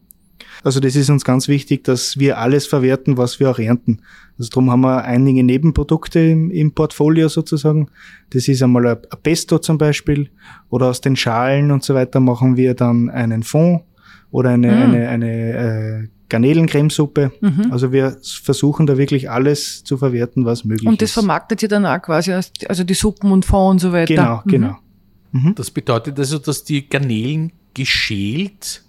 Also 0.64 0.80
das 0.80 0.96
ist 0.96 1.10
uns 1.10 1.24
ganz 1.24 1.48
wichtig, 1.48 1.84
dass 1.84 2.18
wir 2.18 2.38
alles 2.38 2.66
verwerten, 2.66 3.16
was 3.16 3.38
wir 3.40 3.50
auch 3.50 3.58
ernten. 3.58 4.00
Also 4.38 4.50
darum 4.50 4.70
haben 4.70 4.80
wir 4.82 5.04
einige 5.04 5.42
Nebenprodukte 5.44 6.20
im, 6.20 6.50
im 6.50 6.72
Portfolio 6.72 7.28
sozusagen. 7.28 7.88
Das 8.30 8.48
ist 8.48 8.62
einmal 8.62 8.86
ein 8.86 8.96
Pesto 9.22 9.58
zum 9.58 9.78
Beispiel 9.78 10.30
oder 10.70 10.86
aus 10.86 11.00
den 11.00 11.16
Schalen 11.16 11.70
und 11.70 11.82
so 11.84 11.94
weiter 11.94 12.20
machen 12.20 12.56
wir 12.56 12.74
dann 12.74 13.08
einen 13.10 13.42
Fond 13.42 13.82
oder 14.30 14.50
eine, 14.50 14.70
Mm. 14.70 14.82
eine, 14.82 15.08
eine 15.08 16.02
äh, 16.04 16.08
Garnelencremesuppe. 16.28 17.32
Mhm. 17.40 17.68
Also 17.72 17.90
wir 17.92 18.18
versuchen 18.22 18.86
da 18.86 18.98
wirklich 18.98 19.30
alles 19.30 19.82
zu 19.84 19.96
verwerten, 19.96 20.44
was 20.44 20.64
möglich 20.64 20.86
Und 20.86 21.00
das 21.00 21.10
ist. 21.10 21.14
vermarktet 21.14 21.62
ihr 21.62 21.68
dann 21.70 21.86
auch 21.86 22.00
quasi, 22.02 22.32
als, 22.32 22.52
also 22.68 22.84
die 22.84 22.94
Suppen 22.94 23.32
und 23.32 23.44
Fond 23.46 23.70
und 23.72 23.78
so 23.78 23.92
weiter. 23.92 24.14
Genau, 24.14 24.42
Mhm. 24.44 24.50
genau. 24.50 25.52
Das 25.56 25.70
bedeutet 25.70 26.18
also, 26.18 26.38
dass 26.38 26.64
die 26.64 26.88
Garnelen 26.88 27.52
geschält 27.74 28.82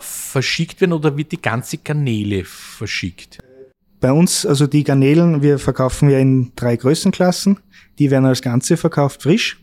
verschickt 0.00 0.80
werden 0.80 0.92
oder 0.92 1.16
wird 1.16 1.32
die 1.32 1.40
ganze 1.40 1.78
Garnele 1.78 2.44
verschickt? 2.44 3.38
Bei 4.00 4.12
uns, 4.12 4.46
also 4.46 4.66
die 4.66 4.84
Garnelen, 4.84 5.42
wir 5.42 5.58
verkaufen 5.58 6.08
ja 6.08 6.18
in 6.18 6.52
drei 6.54 6.76
Größenklassen. 6.76 7.58
Die 7.98 8.10
werden 8.10 8.26
als 8.26 8.42
Ganze 8.42 8.76
verkauft 8.76 9.22
frisch. 9.22 9.60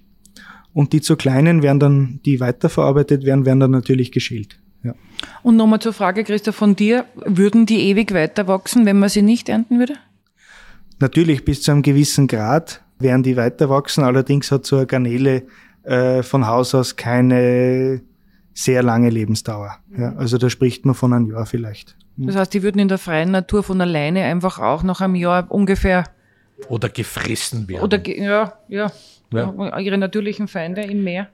Und 0.73 0.91
die 0.91 0.99
zu 0.99 1.15
kleinen 1.15 1.63
werden 1.63 1.79
dann, 1.79 2.19
die 2.25 2.41
weiterverarbeitet 2.41 3.23
werden, 3.23 3.45
werden 3.45 3.61
dann 3.61 3.71
natürlich 3.71 4.11
geschält. 4.11 4.59
Ja. 4.83 4.93
Und 5.41 5.55
nochmal 5.55 5.79
zur 5.79 5.93
Frage, 5.93 6.25
Christoph, 6.25 6.55
von 6.55 6.75
dir, 6.75 7.05
würden 7.15 7.65
die 7.65 7.79
ewig 7.89 8.13
weiter 8.13 8.47
wachsen, 8.47 8.85
wenn 8.85 8.99
man 8.99 9.07
sie 9.07 9.21
nicht 9.21 9.47
ernten 9.47 9.79
würde? 9.79 9.93
Natürlich 10.99 11.45
bis 11.45 11.61
zu 11.61 11.71
einem 11.71 11.81
gewissen 11.81 12.27
Grad 12.27 12.81
werden 12.99 13.23
die 13.23 13.37
weiter 13.37 13.69
wachsen. 13.69 14.03
Allerdings 14.03 14.51
hat 14.51 14.65
so 14.65 14.77
eine 14.77 14.85
Garnele 14.85 15.43
äh, 15.83 16.23
von 16.23 16.45
Haus 16.45 16.75
aus 16.75 16.97
keine 16.97 18.01
sehr 18.55 18.81
lange 18.81 19.09
Lebensdauer. 19.11 19.77
Ja, 19.95 20.13
also 20.15 20.37
da 20.39 20.49
spricht 20.49 20.85
man 20.85 20.95
von 20.95 21.13
einem 21.13 21.29
Jahr 21.29 21.45
vielleicht. 21.45 21.95
Das 22.17 22.35
heißt, 22.37 22.53
die 22.53 22.63
würden 22.63 22.79
in 22.79 22.87
der 22.87 22.97
freien 22.97 23.29
Natur 23.31 23.61
von 23.61 23.79
alleine 23.81 24.23
einfach 24.23 24.57
auch 24.59 24.81
nach 24.83 25.01
einem 25.01 25.15
Jahr 25.15 25.51
ungefähr 25.51 26.05
Oder 26.69 26.87
gefressen 26.89 27.67
werden. 27.67 27.83
oder 27.83 27.97
ge- 27.97 28.23
ja, 28.23 28.53
ja, 28.69 28.89
Ja. 29.31 29.77
ihre 29.79 29.97
natürlichen 29.97 30.47
Feinde 30.47 30.81
im 30.83 31.03
Meer. 31.03 31.27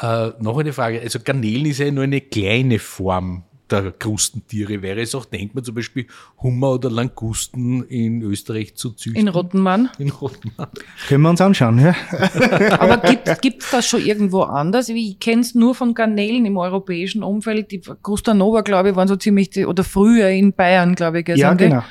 Äh, 0.00 0.30
noch 0.40 0.56
eine 0.58 0.72
Frage. 0.72 1.00
Also 1.02 1.18
Garnelen 1.22 1.66
ist 1.66 1.78
ja 1.78 1.90
nur 1.90 2.04
eine 2.04 2.22
kleine 2.22 2.78
Form 2.78 3.42
der 3.70 3.92
Krustentiere. 3.92 4.82
Wäre 4.82 5.00
es 5.00 5.14
auch 5.14 5.24
denkbar, 5.24 5.62
zum 5.62 5.74
Beispiel 5.74 6.06
Hummer 6.42 6.72
oder 6.72 6.90
Langusten 6.90 7.84
in 7.84 8.22
Österreich 8.22 8.74
zu 8.74 8.90
züchten? 8.90 9.20
In 9.20 9.28
Rottenmann. 9.28 9.88
In 9.98 10.10
Rottenmann. 10.10 10.68
Können 11.08 11.22
wir 11.22 11.30
uns 11.30 11.40
anschauen, 11.40 11.78
ja? 11.78 11.94
Aber 12.78 12.98
gibt 12.98 13.42
gibt's 13.42 13.70
das 13.70 13.86
schon 13.86 14.04
irgendwo 14.04 14.42
anders? 14.42 14.88
Wie 14.88 15.10
Ich 15.10 15.18
kenne 15.20 15.42
es 15.42 15.54
nur 15.54 15.74
von 15.74 15.94
Garnelen 15.94 16.44
im 16.46 16.56
europäischen 16.56 17.22
Umfeld. 17.22 17.70
Die 17.70 17.80
Krustanova, 17.80 18.62
glaube 18.62 18.90
ich, 18.90 18.96
waren 18.96 19.08
so 19.08 19.16
ziemlich, 19.16 19.50
die, 19.50 19.66
oder 19.66 19.84
früher 19.84 20.28
in 20.28 20.52
Bayern, 20.52 20.94
glaube 20.94 21.20
ich, 21.20 21.28
Ja, 21.28 21.50
sind 21.50 21.60
die? 21.60 21.64
genau. 21.68 21.82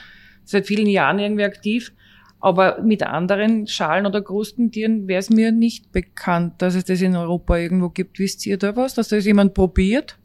Seit 0.46 0.68
vielen 0.68 0.88
Jahren 0.88 1.20
irgendwie 1.20 1.44
aktiv. 1.44 1.94
Aber 2.42 2.82
mit 2.82 3.04
anderen 3.04 3.68
Schalen- 3.68 4.06
oder 4.06 4.22
Krustentieren 4.22 5.08
wäre 5.08 5.20
es 5.20 5.30
mir 5.30 5.52
nicht 5.52 5.92
bekannt, 5.92 6.54
dass 6.60 6.76
es 6.76 6.86
das 6.86 7.02
in 7.02 7.16
Europa 7.16 7.58
irgendwo 7.58 7.90
gibt. 7.90 8.18
Wisst 8.18 8.46
ihr 8.46 8.58
da 8.58 8.76
was, 8.78 8.94
dass 8.94 9.10
das 9.10 9.26
jemand 9.26 9.54
probiert? 9.54 10.18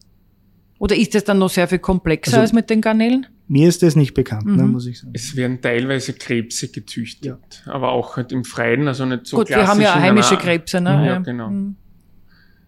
Oder 0.85 0.97
ist 0.97 1.15
das 1.15 1.25
dann 1.25 1.39
noch 1.39 1.49
sehr 1.49 1.67
viel 1.67 1.79
komplexer 1.79 2.33
Also- 2.33 2.41
als 2.43 2.53
mit 2.53 2.69
den 2.69 2.83
Garnelen? 2.83 3.27
Mir 3.49 3.69
ist 3.71 3.83
das 3.83 3.97
nicht 3.97 4.13
bekannt, 4.13 4.45
ne, 4.45 4.63
Mhm. 4.65 4.73
muss 4.73 4.87
ich 4.87 4.99
sagen. 5.01 5.13
Es 5.15 5.35
werden 5.35 5.63
teilweise 5.63 6.13
Krebse 6.13 6.69
gezüchtet, 6.69 7.63
aber 7.65 7.93
auch 7.93 8.17
halt 8.19 8.33
im 8.33 8.45
Freien, 8.45 8.87
also 8.87 9.07
nicht 9.07 9.27
so 9.27 9.39
Gut, 9.39 9.49
wir 9.49 9.67
haben 9.67 9.81
ja 9.81 9.93
klassisch 9.93 10.03
heimische 10.03 10.37
Krebse, 10.37 10.81
ne? 10.83 10.91
Ja, 10.91 11.05
Ja. 11.05 11.19
genau. 11.21 11.49
Mhm. 11.49 11.77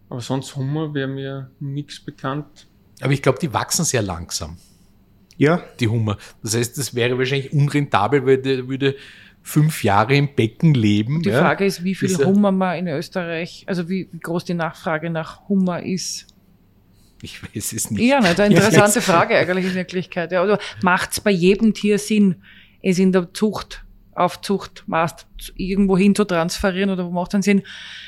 Aber 0.08 0.20
sonst 0.22 0.56
Hummer 0.56 0.94
wäre 0.94 1.08
mir 1.08 1.50
nichts 1.60 2.00
bekannt. 2.00 2.66
Aber 3.02 3.12
ich 3.12 3.20
glaube, 3.20 3.38
die 3.38 3.52
wachsen 3.52 3.84
sehr 3.84 4.00
langsam, 4.02 4.56
Ja, 5.38 5.62
die 5.80 5.88
Hummer. 5.88 6.16
Das 6.42 6.56
heißt, 6.56 6.78
das 6.78 6.94
wäre 6.94 7.18
wahrscheinlich 7.18 7.52
unrentabel, 7.52 8.24
weil 8.24 8.38
der 8.38 8.66
würde 8.68 8.96
fünf 9.42 9.84
Jahre 9.84 10.16
im 10.16 10.34
Becken 10.34 10.72
leben. 10.72 11.20
Die 11.20 11.28
ja. 11.28 11.40
Frage 11.40 11.66
ist, 11.66 11.84
wie 11.84 11.94
viel 11.94 12.10
Ist 12.10 12.20
ja- 12.20 12.26
Hummer 12.26 12.50
man 12.52 12.78
in 12.78 12.88
Österreich, 12.88 13.64
also 13.66 13.90
wie 13.90 14.08
groß 14.22 14.46
die 14.46 14.54
Nachfrage 14.54 15.10
nach 15.10 15.46
Hummer 15.50 15.82
ist. 15.82 16.26
Ich 17.22 17.42
weiß 17.42 17.72
es 17.72 17.90
nicht. 17.90 18.02
Ja, 18.02 18.20
ne, 18.20 18.28
eine 18.38 18.54
interessante 18.54 19.00
Frage 19.00 19.36
eigentlich 19.36 19.66
in 19.66 19.74
Wirklichkeit. 19.74 20.32
Ja. 20.32 20.42
Oder 20.42 20.58
macht 20.82 21.12
es 21.12 21.20
bei 21.20 21.30
jedem 21.30 21.74
Tier 21.74 21.98
Sinn, 21.98 22.36
es 22.82 22.98
in 22.98 23.12
der 23.12 23.32
Zucht, 23.32 23.82
Aufzuchtmaß 24.14 25.26
irgendwo 25.56 25.96
hin 25.96 26.14
zu 26.14 26.24
transferieren 26.24 26.90
oder 26.90 27.04
wo 27.06 27.10
macht 27.10 27.34
einen 27.34 27.42
Sinn? 27.42 27.62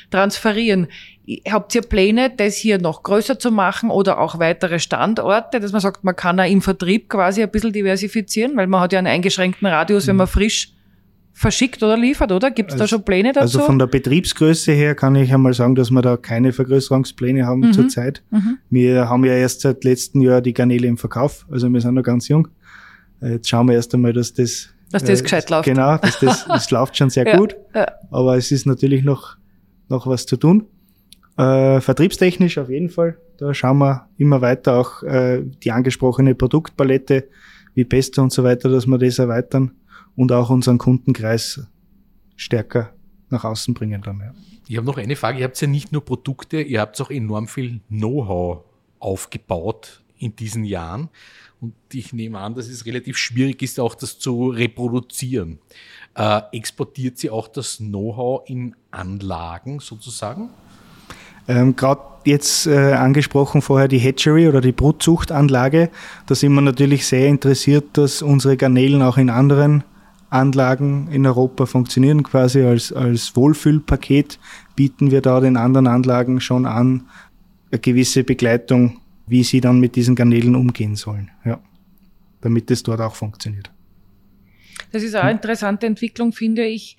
Transferieren. 0.09 0.87
Habt 1.47 1.75
ihr 1.75 1.81
Pläne, 1.81 2.31
das 2.35 2.55
hier 2.55 2.79
noch 2.79 3.03
größer 3.03 3.37
zu 3.37 3.51
machen 3.51 3.91
oder 3.91 4.19
auch 4.19 4.39
weitere 4.39 4.79
Standorte, 4.79 5.59
dass 5.59 5.71
man 5.71 5.81
sagt, 5.81 6.03
man 6.03 6.15
kann 6.15 6.39
auch 6.39 6.49
im 6.49 6.63
Vertrieb 6.63 7.09
quasi 7.09 7.43
ein 7.43 7.51
bisschen 7.51 7.73
diversifizieren, 7.73 8.57
weil 8.57 8.65
man 8.65 8.81
hat 8.81 8.93
ja 8.93 8.99
einen 8.99 9.07
eingeschränkten 9.07 9.67
Radius, 9.67 10.07
wenn 10.07 10.15
man 10.15 10.27
frisch 10.27 10.73
verschickt 11.39 11.81
oder 11.83 11.95
liefert, 11.97 12.31
oder? 12.33 12.51
Gibt 12.51 12.71
es 12.71 12.77
da 12.77 12.83
Also- 12.83 12.97
schon 12.97 13.05
Pläne 13.05 13.31
dazu? 13.31 13.41
also 13.41 13.59
von 13.61 13.79
der 13.79 13.87
Betriebsgröße 13.87 14.73
her 14.73 14.93
kann 14.93 15.15
ich 15.15 15.33
einmal 15.33 15.53
sagen, 15.53 15.73
dass 15.75 15.89
wir 15.89 16.01
da 16.01 16.17
keine 16.17 16.51
Vergrößerungspläne 16.51 17.45
haben 17.45 17.61
Mhm. 17.61 17.73
zurzeit. 17.73 18.21
Mhm. 18.29 18.57
Wir 18.69 19.07
haben 19.09 19.23
ja 19.23 19.33
erst 19.33 19.61
seit 19.61 19.83
letztem 19.85 20.21
Jahr 20.21 20.41
die 20.41 20.53
Garnele 20.53 20.87
im 20.87 20.97
Verkauf, 20.97 21.45
also 21.49 21.69
wir 21.71 21.79
sind 21.79 21.93
noch 21.95 22.03
ganz 22.03 22.27
jung. 22.27 22.49
Äh, 23.21 23.33
Jetzt 23.35 23.47
schauen 23.47 23.67
wir 23.67 23.75
erst 23.75 23.93
einmal, 23.93 24.11
dass 24.11 24.33
das 24.33 24.69
Dass 24.91 25.03
das 25.03 25.23
gescheit 25.23 25.49
läuft. 25.49 25.65
Genau, 25.65 25.97
dass 25.97 26.19
das, 26.19 26.45
das 26.47 26.71
läuft 26.71 26.97
schon 26.97 27.09
sehr 27.09 27.25
Ja, 27.25 27.37
gut, 27.37 27.55
ja. 27.73 27.85
aber 28.11 28.35
es 28.35 28.51
ist 28.51 28.65
natürlich 28.65 29.03
noch, 29.05 29.37
noch 29.87 30.07
was 30.07 30.25
zu 30.25 30.35
tun. 30.35 30.65
Äh, 31.37 31.79
vertriebstechnisch 31.79 32.57
auf 32.57 32.69
jeden 32.69 32.89
Fall. 32.89 33.15
Da 33.37 33.53
schauen 33.53 33.77
wir 33.77 34.07
immer 34.17 34.41
weiter 34.41 34.73
auch 34.77 35.03
äh, 35.03 35.41
die 35.63 35.71
angesprochene 35.71 36.35
Produktpalette 36.35 37.29
wie 37.75 37.85
Pesto 37.85 38.21
und 38.21 38.33
so 38.33 38.43
weiter, 38.43 38.67
dass 38.67 38.87
wir 38.87 38.97
das 38.97 39.19
erweitern 39.19 39.71
und 40.19 40.33
auch 40.33 40.49
unseren 40.49 40.77
Kundenkreis 40.77 41.61
stärker 42.35 42.93
nach 43.29 43.45
außen 43.45 43.73
bringen 43.73 44.01
dann. 44.01 44.19
Ja. 44.19 44.33
Ich 44.67 44.75
habe 44.75 44.85
noch 44.85 44.97
eine 44.97 45.15
Frage. 45.15 45.39
Ihr 45.39 45.45
habt 45.45 45.59
ja 45.61 45.67
nicht 45.67 45.93
nur 45.93 46.03
Produkte, 46.03 46.59
ihr 46.61 46.81
habt 46.81 46.99
auch 46.99 47.09
enorm 47.09 47.47
viel 47.47 47.79
Know-how 47.87 48.65
aufgebaut 48.99 50.03
in 50.17 50.35
diesen 50.35 50.65
Jahren. 50.65 51.07
Und 51.61 51.73
ich 51.93 52.11
nehme 52.11 52.37
an, 52.37 52.53
dass 52.53 52.67
es 52.67 52.85
relativ 52.85 53.15
schwierig 53.15 53.61
ist, 53.61 53.79
auch 53.79 53.95
das 53.95 54.19
zu 54.19 54.49
reproduzieren. 54.49 55.59
Äh, 56.15 56.41
exportiert 56.51 57.17
sie 57.17 57.29
auch 57.29 57.47
das 57.47 57.77
Know-how 57.77 58.41
in 58.49 58.75
Anlagen 58.91 59.79
sozusagen? 59.79 60.49
Ähm, 61.47 61.77
Gerade 61.77 62.01
jetzt 62.25 62.67
äh, 62.67 62.91
angesprochen 62.91 63.61
vorher 63.61 63.87
die 63.87 63.99
Hatchery 63.99 64.49
oder 64.49 64.59
die 64.59 64.73
Brutzuchtanlage. 64.73 65.89
Da 66.27 66.35
sind 66.35 66.51
wir 66.53 66.61
natürlich 66.61 67.07
sehr 67.07 67.29
interessiert, 67.29 67.85
dass 67.93 68.21
unsere 68.21 68.57
Garnelen 68.57 69.01
auch 69.01 69.17
in 69.17 69.29
anderen 69.29 69.85
Anlagen 70.29 71.09
in 71.11 71.25
Europa 71.25 71.65
funktionieren. 71.65 72.23
Quasi 72.23 72.63
als, 72.63 72.93
als 72.93 73.35
Wohlfühlpaket 73.35 74.39
bieten 74.75 75.11
wir 75.11 75.21
da 75.21 75.39
den 75.39 75.57
anderen 75.57 75.87
Anlagen 75.87 76.41
schon 76.41 76.65
an, 76.65 77.07
eine 77.71 77.79
gewisse 77.79 78.23
Begleitung, 78.23 79.01
wie 79.27 79.43
sie 79.43 79.61
dann 79.61 79.79
mit 79.79 79.95
diesen 79.95 80.15
Garnelen 80.15 80.55
umgehen 80.55 80.95
sollen. 80.95 81.31
Ja. 81.45 81.59
Damit 82.41 82.71
es 82.71 82.83
dort 82.83 83.01
auch 83.01 83.15
funktioniert. 83.15 83.71
Das 84.91 85.03
ist 85.03 85.15
auch 85.15 85.21
eine 85.21 85.31
interessante 85.31 85.85
Entwicklung, 85.85 86.31
finde 86.31 86.65
ich, 86.65 86.97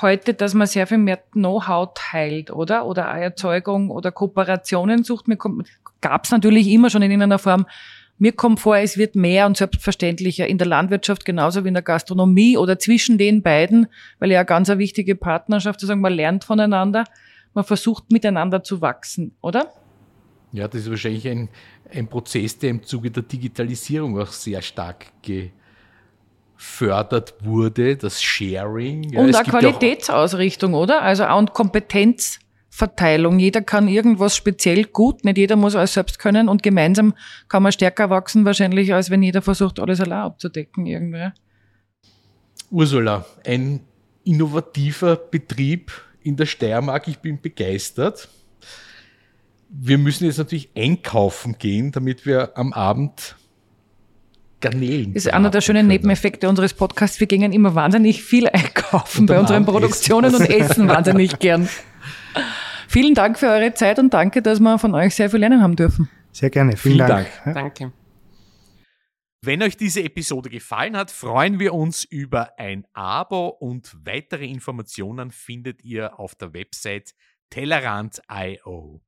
heute, 0.00 0.34
dass 0.34 0.54
man 0.54 0.66
sehr 0.66 0.86
viel 0.86 0.98
mehr 0.98 1.22
Know-how 1.32 1.90
teilt, 1.94 2.50
oder? 2.50 2.86
Oder 2.86 3.04
Erzeugung 3.04 3.90
oder 3.90 4.12
Kooperationen 4.12 5.04
sucht. 5.04 5.26
Gab 6.00 6.24
es 6.24 6.30
natürlich 6.30 6.68
immer 6.68 6.90
schon 6.90 7.02
in 7.02 7.10
irgendeiner 7.10 7.38
Form. 7.38 7.66
Mir 8.22 8.30
kommt 8.30 8.60
vor, 8.60 8.76
es 8.76 8.96
wird 8.96 9.16
mehr 9.16 9.46
und 9.46 9.56
selbstverständlicher 9.56 10.46
in 10.46 10.56
der 10.56 10.68
Landwirtschaft 10.68 11.24
genauso 11.24 11.64
wie 11.64 11.68
in 11.68 11.74
der 11.74 11.82
Gastronomie 11.82 12.56
oder 12.56 12.78
zwischen 12.78 13.18
den 13.18 13.42
beiden, 13.42 13.88
weil 14.20 14.30
ja 14.30 14.38
eine 14.38 14.46
ganz 14.46 14.70
eine 14.70 14.78
wichtige 14.78 15.16
Partnerschaft, 15.16 15.80
sozusagen, 15.80 16.02
man 16.02 16.12
lernt 16.12 16.44
voneinander, 16.44 17.02
man 17.52 17.64
versucht 17.64 18.12
miteinander 18.12 18.62
zu 18.62 18.80
wachsen, 18.80 19.34
oder? 19.40 19.72
Ja, 20.52 20.68
das 20.68 20.82
ist 20.82 20.90
wahrscheinlich 20.90 21.26
ein, 21.26 21.48
ein 21.92 22.06
Prozess, 22.06 22.56
der 22.56 22.70
im 22.70 22.84
Zuge 22.84 23.10
der 23.10 23.24
Digitalisierung 23.24 24.16
auch 24.20 24.28
sehr 24.28 24.62
stark 24.62 25.06
gefördert 26.56 27.34
wurde, 27.40 27.96
das 27.96 28.22
Sharing. 28.22 29.02
Ja, 29.14 29.20
und 29.20 29.30
ja 29.30 29.42
Qualitätsausrichtung, 29.42 30.74
oder? 30.74 31.02
Also 31.02 31.24
auch 31.24 31.38
und 31.38 31.54
Kompetenzverteilung. 32.72 33.38
Jeder 33.38 33.62
kann 33.62 33.88
irgendwas 33.88 34.36
speziell 34.36 34.84
gut, 34.84 35.24
nicht 35.24 35.38
jeder 35.38 35.56
muss 35.56 35.76
alles 35.76 35.94
selbst 35.94 36.18
können 36.18 36.48
und 36.48 36.62
gemeinsam 36.62 37.14
kann 37.48 37.62
man 37.62 37.72
stärker 37.72 38.10
wachsen 38.10 38.44
wahrscheinlich, 38.44 38.92
als 38.94 39.10
wenn 39.10 39.22
jeder 39.22 39.42
versucht, 39.42 39.78
alles 39.78 40.00
allein 40.00 40.20
abzudecken 40.20 40.86
irgendwie. 40.86 41.30
Ursula, 42.70 43.26
ein 43.46 43.80
innovativer 44.24 45.16
Betrieb 45.16 45.92
in 46.22 46.36
der 46.36 46.46
Steiermark. 46.46 47.08
Ich 47.08 47.18
bin 47.18 47.40
begeistert. 47.40 48.28
Wir 49.68 49.98
müssen 49.98 50.24
jetzt 50.24 50.38
natürlich 50.38 50.70
einkaufen 50.74 51.56
gehen, 51.58 51.92
damit 51.92 52.24
wir 52.24 52.56
am 52.56 52.72
Abend 52.72 53.36
Garnelen. 54.60 55.12
Das 55.12 55.26
ist 55.26 55.32
einer 55.32 55.50
der 55.50 55.60
schönen. 55.60 55.88
Nebeneffekte 55.88 56.48
unseres 56.48 56.72
Podcasts. 56.72 57.18
Wir 57.18 57.26
gingen 57.26 57.52
immer 57.52 57.74
wahnsinnig 57.74 58.22
viel 58.22 58.48
einkaufen 58.48 59.26
bei 59.26 59.38
unseren 59.40 59.64
Produktionen 59.64 60.32
essen. 60.32 60.46
und 60.46 60.50
essen 60.50 60.88
wahnsinnig 60.88 61.38
gern. 61.38 61.68
Vielen 62.92 63.14
Dank 63.14 63.38
für 63.38 63.46
eure 63.46 63.72
Zeit 63.72 63.98
und 63.98 64.12
danke, 64.12 64.42
dass 64.42 64.60
wir 64.60 64.78
von 64.78 64.94
euch 64.94 65.14
sehr 65.14 65.30
viel 65.30 65.40
lernen 65.40 65.62
haben 65.62 65.76
dürfen. 65.76 66.10
Sehr 66.30 66.50
gerne. 66.50 66.76
Vielen, 66.76 66.96
Vielen 66.96 67.08
Dank. 67.08 67.26
Dank. 67.26 67.46
Ja. 67.46 67.52
Danke. 67.54 67.92
Wenn 69.40 69.62
euch 69.62 69.78
diese 69.78 70.02
Episode 70.02 70.50
gefallen 70.50 70.94
hat, 70.94 71.10
freuen 71.10 71.58
wir 71.58 71.72
uns 71.72 72.04
über 72.04 72.58
ein 72.58 72.84
Abo 72.92 73.48
und 73.48 73.96
weitere 74.04 74.44
Informationen 74.44 75.30
findet 75.30 75.82
ihr 75.82 76.20
auf 76.20 76.34
der 76.34 76.52
Website 76.52 77.14
tellerant.io. 77.48 79.00